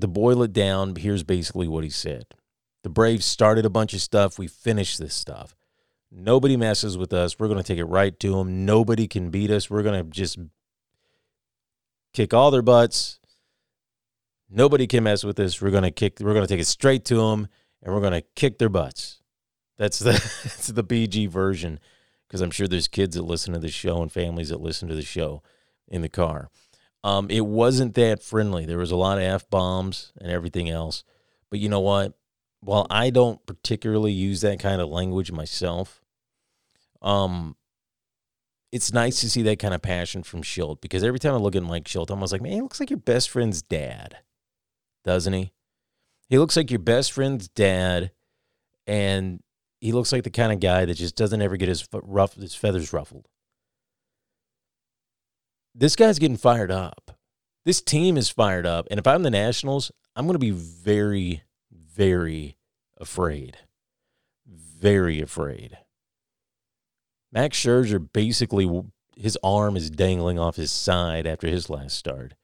To 0.00 0.08
boil 0.08 0.42
it 0.42 0.52
down, 0.52 0.96
here's 0.96 1.22
basically 1.22 1.68
what 1.68 1.84
he 1.84 1.90
said. 1.90 2.26
The 2.82 2.88
Braves 2.88 3.26
started 3.26 3.64
a 3.64 3.70
bunch 3.70 3.94
of 3.94 4.00
stuff. 4.00 4.38
We 4.38 4.48
finished 4.48 4.98
this 4.98 5.14
stuff. 5.14 5.54
Nobody 6.10 6.56
messes 6.56 6.96
with 6.96 7.12
us. 7.12 7.38
We're 7.38 7.48
going 7.48 7.62
to 7.62 7.64
take 7.64 7.78
it 7.78 7.84
right 7.84 8.18
to 8.20 8.32
them. 8.32 8.64
Nobody 8.64 9.06
can 9.06 9.30
beat 9.30 9.50
us. 9.50 9.68
We're 9.68 9.82
going 9.82 10.02
to 10.02 10.10
just 10.10 10.38
kick 12.14 12.32
all 12.32 12.50
their 12.50 12.62
butts. 12.62 13.20
Nobody 14.48 14.86
can 14.86 15.04
mess 15.04 15.24
with 15.24 15.38
us. 15.38 15.60
We're 15.60 15.70
to 15.82 15.90
kick. 15.90 16.18
We're 16.20 16.32
to 16.40 16.46
take 16.46 16.60
it 16.60 16.66
straight 16.66 17.04
to 17.06 17.16
them, 17.16 17.48
and 17.82 17.94
we're 17.94 18.00
to 18.12 18.26
kick 18.34 18.58
their 18.58 18.68
butts. 18.68 19.20
That's 19.76 19.98
the 19.98 20.12
that's 20.44 20.68
the 20.68 20.84
BG 20.84 21.28
version, 21.28 21.80
because 22.26 22.40
I'm 22.40 22.50
sure 22.50 22.66
there's 22.66 22.88
kids 22.88 23.16
that 23.16 23.22
listen 23.22 23.52
to 23.52 23.58
the 23.58 23.70
show 23.70 24.00
and 24.00 24.10
families 24.10 24.48
that 24.48 24.60
listen 24.60 24.88
to 24.88 24.94
the 24.94 25.02
show 25.02 25.42
in 25.88 26.00
the 26.00 26.08
car. 26.08 26.48
Um, 27.02 27.28
it 27.28 27.44
wasn't 27.44 27.94
that 27.96 28.22
friendly. 28.22 28.64
There 28.64 28.78
was 28.78 28.90
a 28.90 28.96
lot 28.96 29.18
of 29.18 29.24
f 29.24 29.50
bombs 29.50 30.12
and 30.18 30.30
everything 30.30 30.70
else. 30.70 31.04
But 31.50 31.58
you 31.58 31.68
know 31.68 31.80
what? 31.80 32.14
while 32.64 32.86
I 32.88 33.10
don't 33.10 33.44
particularly 33.46 34.12
use 34.12 34.40
that 34.40 34.58
kind 34.58 34.80
of 34.80 34.88
language 34.88 35.30
myself, 35.30 36.02
um, 37.02 37.56
it's 38.74 38.92
nice 38.92 39.20
to 39.20 39.30
see 39.30 39.42
that 39.42 39.60
kind 39.60 39.72
of 39.72 39.80
passion 39.82 40.24
from 40.24 40.42
Shildt 40.42 40.80
because 40.80 41.04
every 41.04 41.20
time 41.20 41.32
I 41.32 41.36
look 41.36 41.54
at 41.54 41.62
Mike 41.62 41.84
Shildt, 41.84 42.10
I'm 42.10 42.14
almost 42.14 42.32
like, 42.32 42.42
man, 42.42 42.54
he 42.54 42.60
looks 42.60 42.80
like 42.80 42.90
your 42.90 42.98
best 42.98 43.30
friend's 43.30 43.62
dad, 43.62 44.16
doesn't 45.04 45.32
he? 45.32 45.52
He 46.28 46.38
looks 46.38 46.56
like 46.56 46.72
your 46.72 46.80
best 46.80 47.12
friend's 47.12 47.46
dad, 47.46 48.10
and 48.84 49.40
he 49.80 49.92
looks 49.92 50.10
like 50.10 50.24
the 50.24 50.30
kind 50.30 50.52
of 50.52 50.58
guy 50.58 50.86
that 50.86 50.94
just 50.94 51.14
doesn't 51.14 51.40
ever 51.40 51.56
get 51.56 51.68
his 51.68 51.86
rough 51.92 52.34
his 52.34 52.56
feathers 52.56 52.92
ruffled. 52.92 53.28
This 55.72 55.94
guy's 55.94 56.18
getting 56.18 56.36
fired 56.36 56.72
up. 56.72 57.16
This 57.64 57.80
team 57.80 58.16
is 58.16 58.28
fired 58.28 58.66
up, 58.66 58.88
and 58.90 58.98
if 58.98 59.06
I'm 59.06 59.22
the 59.22 59.30
Nationals, 59.30 59.92
I'm 60.16 60.26
going 60.26 60.34
to 60.34 60.40
be 60.40 60.50
very 60.50 61.44
very 61.70 62.56
afraid. 62.98 63.56
Very 64.44 65.20
afraid. 65.20 65.78
Max 67.34 67.58
Scherzer 67.58 68.08
basically, 68.12 68.70
his 69.16 69.36
arm 69.42 69.76
is 69.76 69.90
dangling 69.90 70.38
off 70.38 70.54
his 70.54 70.70
side 70.70 71.26
after 71.26 71.48
his 71.48 71.68
last 71.68 71.96
start. 71.96 72.34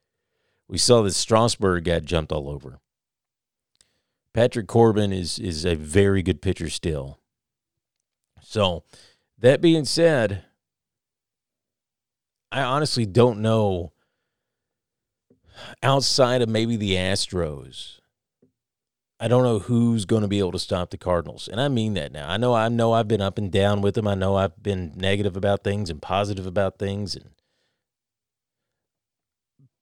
We 0.69 0.79
saw 0.79 1.03
that 1.03 1.15
Strasburg 1.15 1.85
got 1.85 2.05
jumped 2.05 2.33
all 2.33 2.51
over. 2.51 2.81
Patrick 4.35 4.67
Corbin 4.67 5.13
is 5.13 5.39
is 5.39 5.65
a 5.65 5.77
very 5.77 6.23
good 6.23 6.43
pitcher 6.43 6.69
still. 6.69 7.19
So, 8.43 8.85
that 9.39 9.61
being 9.61 9.85
said, 9.85 10.45
I 12.51 12.63
honestly 12.63 13.07
don't 13.07 13.41
know 13.41 13.93
outside 15.83 16.43
of 16.43 16.49
maybe 16.49 16.77
the 16.77 16.95
Astros 16.95 18.00
I 19.23 19.29
don't 19.29 19.43
know 19.43 19.59
who's 19.59 20.07
going 20.07 20.23
to 20.23 20.29
be 20.29 20.39
able 20.39 20.53
to 20.53 20.59
stop 20.59 20.91
the 20.91 20.97
Cardinals. 20.97 21.47
And 21.47 21.61
I 21.61 21.69
mean 21.69 21.93
that 21.95 22.11
now. 22.11 22.29
I 22.29 22.39
know 22.39 22.55
I 22.55 22.69
know 22.69 22.95
I've 22.95 23.09
been 23.09 23.21
up 23.21 23.37
and 23.37 23.53
down 23.53 23.83
with 23.83 23.95
them. 23.95 24.09
I 24.09 24.15
know 24.15 24.37
I've 24.37 24.63
been 24.63 24.95
negative 24.97 25.37
about 25.37 25.63
things 25.63 25.91
and 25.91 26.01
positive 26.01 26.47
about 26.47 26.79
things 26.79 27.15
and 27.15 27.31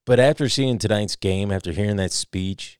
but 0.08 0.18
after 0.18 0.48
seeing 0.48 0.78
tonight's 0.78 1.16
game, 1.16 1.52
after 1.52 1.70
hearing 1.70 1.96
that 1.96 2.12
speech, 2.12 2.78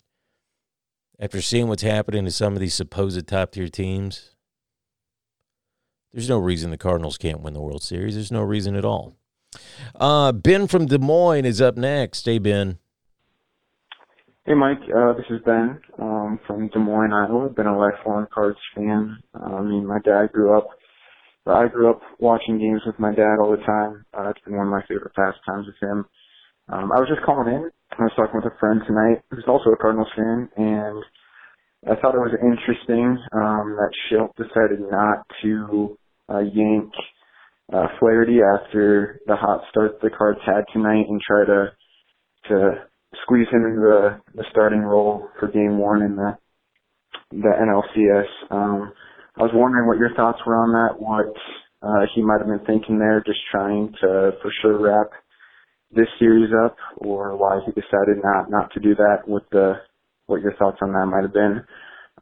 after 1.20 1.42
seeing 1.42 1.68
what's 1.68 1.82
happening 1.82 2.24
to 2.24 2.30
some 2.30 2.54
of 2.54 2.60
these 2.60 2.72
supposed 2.72 3.28
top 3.28 3.52
tier 3.52 3.68
teams, 3.68 4.30
there's 6.10 6.30
no 6.30 6.38
reason 6.38 6.70
the 6.70 6.78
Cardinals 6.78 7.18
can't 7.18 7.42
win 7.42 7.52
the 7.52 7.60
World 7.60 7.82
Series. 7.82 8.14
There's 8.14 8.32
no 8.32 8.40
reason 8.40 8.74
at 8.76 8.86
all. 8.86 9.18
Uh, 9.94 10.32
ben 10.32 10.66
from 10.68 10.86
Des 10.86 10.96
Moines 10.96 11.44
is 11.44 11.60
up 11.60 11.76
next. 11.76 12.24
Hey, 12.24 12.38
Ben. 12.38 12.78
Hey, 14.48 14.54
Mike. 14.54 14.80
Uh, 14.88 15.12
this 15.12 15.26
is 15.28 15.44
Ben 15.44 15.78
um, 16.00 16.40
from 16.46 16.68
Des 16.68 16.78
Moines, 16.78 17.12
Iowa. 17.12 17.50
Been 17.50 17.66
a 17.66 17.78
lifelong 17.78 18.26
Cards 18.32 18.56
fan. 18.74 19.18
I 19.34 19.60
mean, 19.60 19.86
my 19.86 19.98
dad 20.02 20.32
grew 20.32 20.56
up. 20.56 20.68
I 21.44 21.68
grew 21.68 21.90
up 21.90 22.00
watching 22.18 22.58
games 22.58 22.80
with 22.86 22.98
my 22.98 23.14
dad 23.14 23.36
all 23.42 23.50
the 23.50 23.62
time. 23.62 24.06
Uh, 24.16 24.30
it's 24.30 24.40
been 24.46 24.56
one 24.56 24.68
of 24.68 24.72
my 24.72 24.80
favorite 24.88 25.12
pastimes 25.14 25.66
with 25.66 25.76
him. 25.82 26.06
Um, 26.72 26.90
I 26.96 26.98
was 26.98 27.10
just 27.14 27.26
calling 27.26 27.52
in. 27.52 27.70
I 27.92 28.02
was 28.04 28.12
talking 28.16 28.40
with 28.40 28.50
a 28.50 28.56
friend 28.58 28.80
tonight 28.86 29.20
who's 29.30 29.44
also 29.46 29.68
a 29.68 29.76
Cardinals 29.76 30.08
fan, 30.16 30.48
and 30.56 31.04
I 31.84 32.00
thought 32.00 32.14
it 32.14 32.24
was 32.24 32.32
interesting 32.40 33.18
um, 33.36 33.76
that 33.76 33.92
Shildt 34.08 34.32
decided 34.36 34.80
not 34.80 35.26
to 35.42 35.98
uh, 36.32 36.40
yank 36.40 36.90
uh, 37.70 37.88
Flaherty 38.00 38.38
after 38.40 39.20
the 39.26 39.36
hot 39.36 39.60
start 39.68 40.00
the 40.00 40.08
Cards 40.08 40.40
had 40.46 40.64
tonight 40.72 41.04
and 41.06 41.20
try 41.20 41.44
to 41.44 41.72
to 42.48 42.87
squeeze 43.22 43.48
him 43.50 43.64
into 43.64 43.80
the, 43.80 44.20
the 44.34 44.44
starting 44.50 44.80
role 44.80 45.28
for 45.40 45.48
Game 45.48 45.78
One 45.78 46.02
in 46.02 46.16
the 46.16 46.36
the 47.30 47.38
NLCS. 47.38 48.52
Um, 48.54 48.92
I 49.36 49.42
was 49.42 49.52
wondering 49.54 49.86
what 49.86 49.98
your 49.98 50.14
thoughts 50.14 50.40
were 50.46 50.56
on 50.56 50.72
that. 50.72 51.00
What 51.00 51.34
uh, 51.82 52.06
he 52.14 52.22
might 52.22 52.40
have 52.40 52.48
been 52.48 52.66
thinking 52.66 52.98
there, 52.98 53.22
just 53.26 53.40
trying 53.50 53.92
to 54.00 54.32
for 54.42 54.52
sure 54.62 54.78
wrap 54.80 55.10
this 55.92 56.08
series 56.18 56.50
up, 56.64 56.76
or 56.98 57.36
why 57.36 57.60
he 57.66 57.72
decided 57.72 58.22
not 58.22 58.50
not 58.50 58.72
to 58.74 58.80
do 58.80 58.94
that. 58.96 59.28
With 59.28 59.44
the 59.52 59.74
what 60.26 60.42
your 60.42 60.54
thoughts 60.56 60.78
on 60.82 60.92
that 60.92 61.06
might 61.06 61.22
have 61.22 61.34
been. 61.34 61.62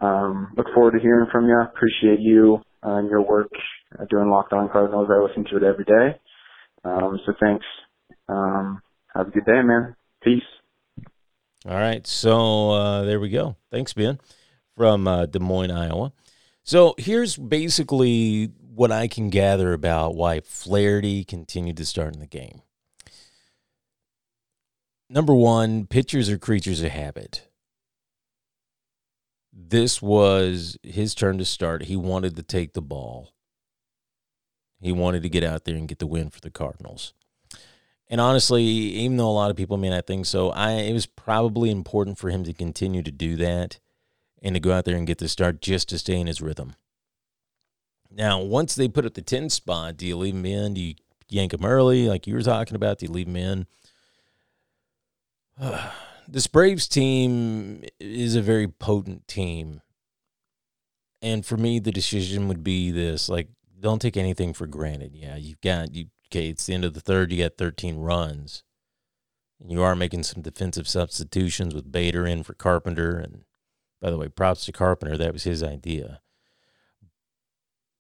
Um, 0.01 0.53
look 0.57 0.67
forward 0.75 0.93
to 0.93 1.01
hearing 1.01 1.29
from 1.33 1.49
you. 1.49 1.61
Appreciate 1.61 2.21
you 2.21 2.59
uh, 2.85 2.97
and 2.97 3.11
your 3.11 3.23
work 3.23 3.51
uh, 3.99 4.05
doing 4.11 4.31
Locked 4.31 4.53
On 4.53 4.69
Cardinals. 4.71 5.09
I 5.11 5.23
listen 5.23 5.45
to 5.51 5.57
it 5.59 5.63
every 5.63 5.85
day. 5.85 6.21
Um, 6.85 7.21
so 7.27 7.33
thanks. 7.41 7.65
Um, 8.29 8.81
have 9.15 9.29
a 9.29 9.31
good 9.31 9.47
day, 9.47 9.63
man. 9.63 9.97
Peace. 10.23 10.43
All 11.69 11.75
right. 11.75 12.07
So 12.07 12.71
uh, 12.71 13.03
there 13.03 13.19
we 13.19 13.29
go. 13.29 13.57
Thanks, 13.71 13.93
Ben, 13.93 14.21
from 14.77 15.09
uh, 15.09 15.27
Des 15.27 15.41
Moines, 15.41 15.73
Iowa. 15.73 16.13
So 16.63 16.95
here's 16.99 17.37
basically 17.37 18.51
what 18.75 18.93
I 18.93 19.09
can 19.09 19.31
gather 19.31 19.73
about 19.73 20.15
why 20.15 20.41
Flaherty 20.41 21.25
continued 21.25 21.77
to 21.79 21.87
start 21.87 22.15
in 22.15 22.21
the 22.21 22.27
game. 22.27 22.63
Number 25.09 25.35
one, 25.35 25.87
pitchers 25.87 26.29
are 26.29 26.39
creatures 26.39 26.83
of 26.83 26.91
habit. 26.91 27.49
This 29.53 30.03
was 30.03 30.77
his 30.83 31.15
turn 31.15 31.39
to 31.39 31.45
start. 31.45 31.85
He 31.85 31.97
wanted 31.97 32.37
to 32.37 32.43
take 32.43 32.75
the 32.75 32.83
ball. 32.83 33.33
He 34.81 34.93
wanted 34.93 35.23
to 35.23 35.29
get 35.29 35.43
out 35.43 35.65
there 35.65 35.77
and 35.77 35.89
get 35.89 35.99
the 35.99 36.07
win 36.07 36.31
for 36.31 36.41
the 36.41 36.51
Cardinals. 36.51 37.15
And 38.09 38.21
honestly, 38.21 38.63
even 38.63 39.17
though 39.17 39.29
a 39.29 39.33
lot 39.33 39.51
of 39.51 39.57
people 39.57 39.77
may 39.77 39.91
not 39.91 40.07
think 40.07 40.27
so, 40.27 40.51
I 40.51 40.73
it 40.73 40.93
was 40.93 41.07
probably 41.07 41.71
important 41.71 42.19
for 42.19 42.31
him 42.31 42.45
to 42.45 42.53
continue 42.53 43.03
to 43.03 43.11
do 43.11 43.37
that 43.37 43.79
and 44.43 44.55
to 44.55 44.61
go 44.61 44.73
out 44.73 44.85
there 44.85 44.97
and 44.97 45.07
get 45.07 45.19
the 45.19 45.29
start 45.29 45.61
just 45.61 45.89
to 45.89 45.99
stay 45.99 46.21
in 46.21 46.27
his 46.27 46.41
rhythm. 46.41 46.75
Now, 48.11 48.41
once 48.41 48.75
they 48.75 48.89
put 48.89 49.05
up 49.05 49.15
the 49.15 49.23
10 49.23 49.51
spot, 49.51 49.97
do 49.97 50.07
you 50.07 50.17
leave 50.17 50.35
him 50.35 50.47
in? 50.47 50.75
Do 50.75 50.81
you 50.81 50.95
yank 51.29 51.53
him 51.53 51.65
early, 51.65 52.09
like 52.09 52.27
you 52.27 52.35
were 52.35 52.43
talking 52.43 52.77
about? 52.77 52.99
Do 52.99 53.07
you 53.07 53.13
leave 53.13 53.27
him 53.27 53.37
in? 53.37 53.67
this 56.29 56.47
Braves 56.47 56.87
team 56.87 57.83
is 57.99 58.37
a 58.37 58.43
very 58.43 58.69
potent 58.69 59.27
team. 59.27 59.83
And 61.21 61.45
for 61.45 61.57
me, 61.57 61.79
the 61.79 61.93
decision 61.93 62.47
would 62.49 62.63
be 62.63 62.91
this 62.91 63.29
like, 63.29 63.49
don't 63.81 64.01
take 64.01 64.17
anything 64.17 64.55
for 64.55 64.67
granted. 64.67 65.15
Yeah, 65.15 65.37
you've 65.37 65.61
got, 65.61 65.95
you 65.95 66.07
okay, 66.31 66.49
it's 66.49 66.67
the 66.67 66.75
end 66.75 66.85
of 66.85 66.95
the 66.95 67.01
third, 67.01 67.33
you 67.33 67.43
got 67.43 67.57
13 67.57 67.99
runs. 67.99 68.63
And 69.61 69.73
you 69.73 69.83
are 69.83 69.97
making 69.97 70.23
some 70.23 70.43
defensive 70.43 70.87
substitutions 70.87 71.75
with 71.75 71.91
Bader 71.91 72.27
in 72.27 72.43
for 72.43 72.53
Carpenter. 72.53 73.17
And 73.17 73.45
by 74.03 74.11
the 74.11 74.19
way, 74.19 74.29
props 74.29 74.67
to 74.67 74.73
Carpenter. 74.73 75.17
That 75.17 75.33
was 75.33 75.45
his 75.45 75.63
idea. 75.63 76.21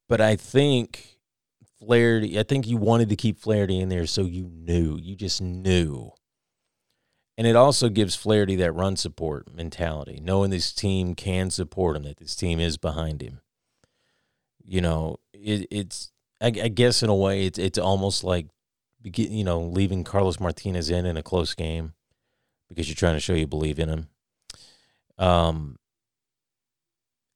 But 0.08 0.20
I 0.20 0.36
think 0.36 1.18
Flaherty, 1.78 2.38
I 2.38 2.42
think 2.42 2.66
you 2.66 2.76
wanted 2.76 3.08
to 3.08 3.16
keep 3.16 3.38
Flaherty 3.38 3.80
in 3.80 3.88
there 3.88 4.06
so 4.06 4.22
you 4.22 4.50
knew, 4.52 4.98
you 5.00 5.16
just 5.16 5.40
knew 5.40 6.12
and 7.38 7.46
it 7.46 7.56
also 7.56 7.88
gives 7.88 8.16
Flaherty 8.16 8.56
that 8.56 8.72
run 8.72 8.96
support 8.96 9.54
mentality, 9.54 10.20
knowing 10.22 10.50
this 10.50 10.72
team 10.72 11.14
can 11.14 11.50
support 11.50 11.96
him, 11.96 12.04
that 12.04 12.16
this 12.16 12.34
team 12.34 12.58
is 12.58 12.78
behind 12.78 13.20
him. 13.20 13.40
You 14.64 14.80
know, 14.80 15.18
it, 15.34 15.66
it's 15.70 16.12
I, 16.40 16.46
I, 16.46 16.68
guess 16.68 17.02
in 17.02 17.08
a 17.08 17.14
way 17.14 17.46
it's 17.46 17.58
it's 17.58 17.78
almost 17.78 18.24
like 18.24 18.46
you 19.02 19.44
know 19.44 19.60
leaving 19.60 20.04
Carlos 20.04 20.40
Martinez 20.40 20.90
in 20.90 21.06
in 21.06 21.16
a 21.16 21.22
close 21.22 21.54
game 21.54 21.94
because 22.68 22.88
you're 22.88 22.94
trying 22.94 23.14
to 23.14 23.20
show 23.20 23.34
you 23.34 23.46
believe 23.46 23.78
in 23.78 23.88
him. 23.88 24.08
Um, 25.18 25.78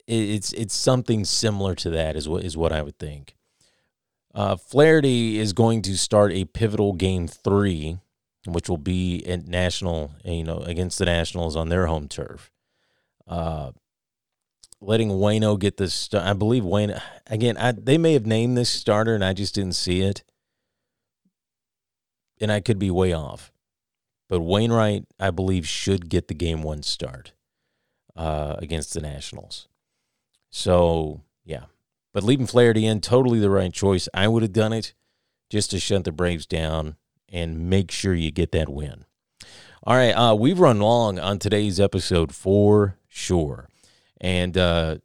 it, 0.07 0.15
it's 0.15 0.53
it's 0.53 0.75
something 0.75 1.25
similar 1.25 1.75
to 1.77 1.91
that 1.91 2.17
is 2.17 2.29
what 2.29 2.45
is 2.45 2.57
what 2.57 2.73
I 2.73 2.83
would 2.83 2.99
think. 2.99 3.37
Uh, 4.35 4.57
Flaherty 4.57 5.39
is 5.39 5.53
going 5.53 5.83
to 5.83 5.97
start 5.97 6.33
a 6.33 6.45
pivotal 6.45 6.93
game 6.93 7.27
three 7.27 7.99
which 8.47 8.69
will 8.69 8.79
be 8.79 9.25
at 9.27 9.47
national, 9.47 10.13
you 10.25 10.45
know, 10.45 10.61
against 10.61 10.99
the 10.99 11.05
Nationals 11.05 11.57
on 11.57 11.69
their 11.69 11.87
home 11.87 12.09
turf. 12.09 12.51
Uh, 13.27 13.73
letting 14.81 15.11
Wayno 15.11 15.59
get 15.59 15.77
this, 15.77 16.13
I 16.15 16.33
believe 16.33 16.65
Wayne 16.65 16.95
again. 17.27 17.57
I, 17.57 17.73
they 17.73 17.99
may 17.99 18.15
have 18.15 18.27
named 18.27 18.57
this 18.57 18.71
starter, 18.71 19.15
and 19.15 19.25
I 19.25 19.33
just 19.33 19.55
didn't 19.55 19.75
see 19.75 20.01
it, 20.01 20.25
and 22.41 22.51
I 22.51 22.61
could 22.61 22.79
be 22.79 22.91
way 22.91 23.13
off. 23.13 23.53
But 24.29 24.41
Wainwright, 24.41 25.05
I 25.19 25.31
believe, 25.31 25.67
should 25.67 26.09
get 26.09 26.29
the 26.29 26.35
game 26.35 26.63
one 26.63 26.83
start 26.83 27.33
uh, 28.17 28.57
against 28.59 28.95
the 28.95 29.01
Nationals. 29.01 29.69
So 30.51 31.23
yeah, 31.45 31.65
but 32.13 32.23
leaving 32.23 32.47
Flaherty 32.47 32.87
in, 32.87 33.01
totally 33.01 33.41
the 33.41 33.51
right 33.51 33.73
choice. 33.73 34.09
I 34.15 34.29
would 34.29 34.43
have 34.43 34.53
done 34.53 34.73
it 34.73 34.95
just 35.49 35.71
to 35.73 35.81
shut 35.81 36.05
the 36.05 36.13
Braves 36.13 36.47
down 36.47 36.97
and 37.29 37.69
make 37.69 37.91
sure 37.91 38.15
you 38.15 38.31
get 38.31 38.53
that 38.53 38.69
win. 38.69 39.05
All 39.83 39.97
right, 39.97 40.13
uh, 40.13 40.35
we've 40.35 40.61
run 40.61 40.79
long 40.79 41.19
on 41.19 41.39
today's 41.39 41.81
episode 41.81 42.35
for 42.35 42.99
sure. 43.09 43.70
And 44.21 44.57
uh, 44.57 44.97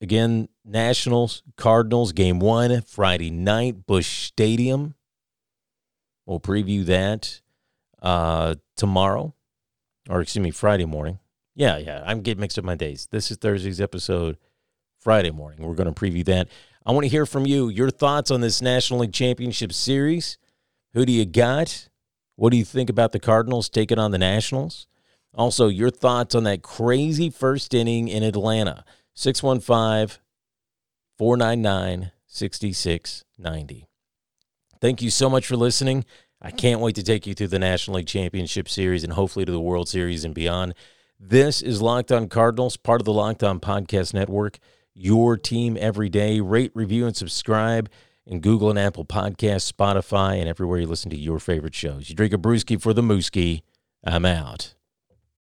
again, 0.00 0.48
Nationals, 0.64 1.42
Cardinals, 1.56 2.12
game 2.12 2.40
one, 2.40 2.82
Friday 2.82 3.30
night, 3.30 3.86
Busch 3.86 4.26
Stadium. 4.26 4.94
We'll 6.24 6.40
preview 6.40 6.84
that 6.86 7.40
uh, 8.02 8.56
tomorrow, 8.76 9.34
or 10.08 10.20
excuse 10.20 10.42
me, 10.42 10.50
Friday 10.50 10.86
morning. 10.86 11.18
Yeah, 11.54 11.78
yeah, 11.78 12.02
I'm 12.04 12.20
getting 12.20 12.40
mixed 12.40 12.58
up 12.58 12.64
my 12.64 12.74
days. 12.74 13.08
This 13.10 13.30
is 13.30 13.36
Thursday's 13.36 13.80
episode, 13.80 14.36
Friday 14.98 15.30
morning. 15.30 15.66
We're 15.66 15.74
going 15.74 15.92
to 15.92 15.98
preview 15.98 16.24
that. 16.26 16.48
I 16.84 16.92
want 16.92 17.04
to 17.04 17.08
hear 17.08 17.26
from 17.26 17.46
you, 17.46 17.68
your 17.68 17.90
thoughts 17.90 18.30
on 18.30 18.40
this 18.40 18.60
National 18.60 19.00
League 19.00 19.12
Championship 19.12 19.72
Series. 19.72 20.38
Who 20.94 21.06
do 21.06 21.12
you 21.12 21.24
got? 21.24 21.88
What 22.36 22.50
do 22.50 22.56
you 22.56 22.64
think 22.64 22.90
about 22.90 23.12
the 23.12 23.18
Cardinals 23.18 23.68
taking 23.68 23.98
on 23.98 24.10
the 24.10 24.18
Nationals? 24.18 24.86
Also, 25.36 25.68
your 25.68 25.90
thoughts 25.90 26.34
on 26.34 26.44
that 26.44 26.62
crazy 26.62 27.30
first 27.30 27.74
inning 27.74 28.08
in 28.08 28.22
Atlanta. 28.22 28.84
615 29.14 30.18
499 31.18 32.12
6690. 32.26 33.88
Thank 34.80 35.00
you 35.00 35.10
so 35.10 35.30
much 35.30 35.46
for 35.46 35.56
listening. 35.56 36.04
I 36.40 36.50
can't 36.50 36.80
wait 36.80 36.94
to 36.96 37.02
take 37.02 37.26
you 37.26 37.34
through 37.34 37.48
the 37.48 37.58
National 37.58 37.96
League 37.96 38.06
Championship 38.06 38.68
Series 38.68 39.04
and 39.04 39.14
hopefully 39.14 39.46
to 39.46 39.52
the 39.52 39.60
World 39.60 39.88
Series 39.88 40.24
and 40.24 40.34
beyond. 40.34 40.74
This 41.18 41.62
is 41.62 41.80
Locked 41.80 42.12
On 42.12 42.28
Cardinals, 42.28 42.76
part 42.76 43.00
of 43.00 43.06
the 43.06 43.12
Locked 43.12 43.42
On 43.42 43.58
Podcast 43.58 44.12
Network. 44.12 44.58
Your 44.92 45.38
team 45.38 45.78
every 45.80 46.10
day. 46.10 46.40
Rate, 46.40 46.72
review, 46.74 47.06
and 47.06 47.16
subscribe 47.16 47.88
in 48.26 48.40
Google 48.40 48.68
and 48.68 48.78
Apple 48.78 49.06
Podcasts, 49.06 49.72
Spotify, 49.72 50.38
and 50.38 50.48
everywhere 50.48 50.78
you 50.78 50.86
listen 50.86 51.10
to 51.10 51.16
your 51.16 51.38
favorite 51.38 51.74
shows. 51.74 52.10
You 52.10 52.16
drink 52.16 52.34
a 52.34 52.38
brewski 52.38 52.80
for 52.80 52.92
the 52.92 53.02
mooski. 53.02 53.62
I'm 54.04 54.26
out. 54.26 54.75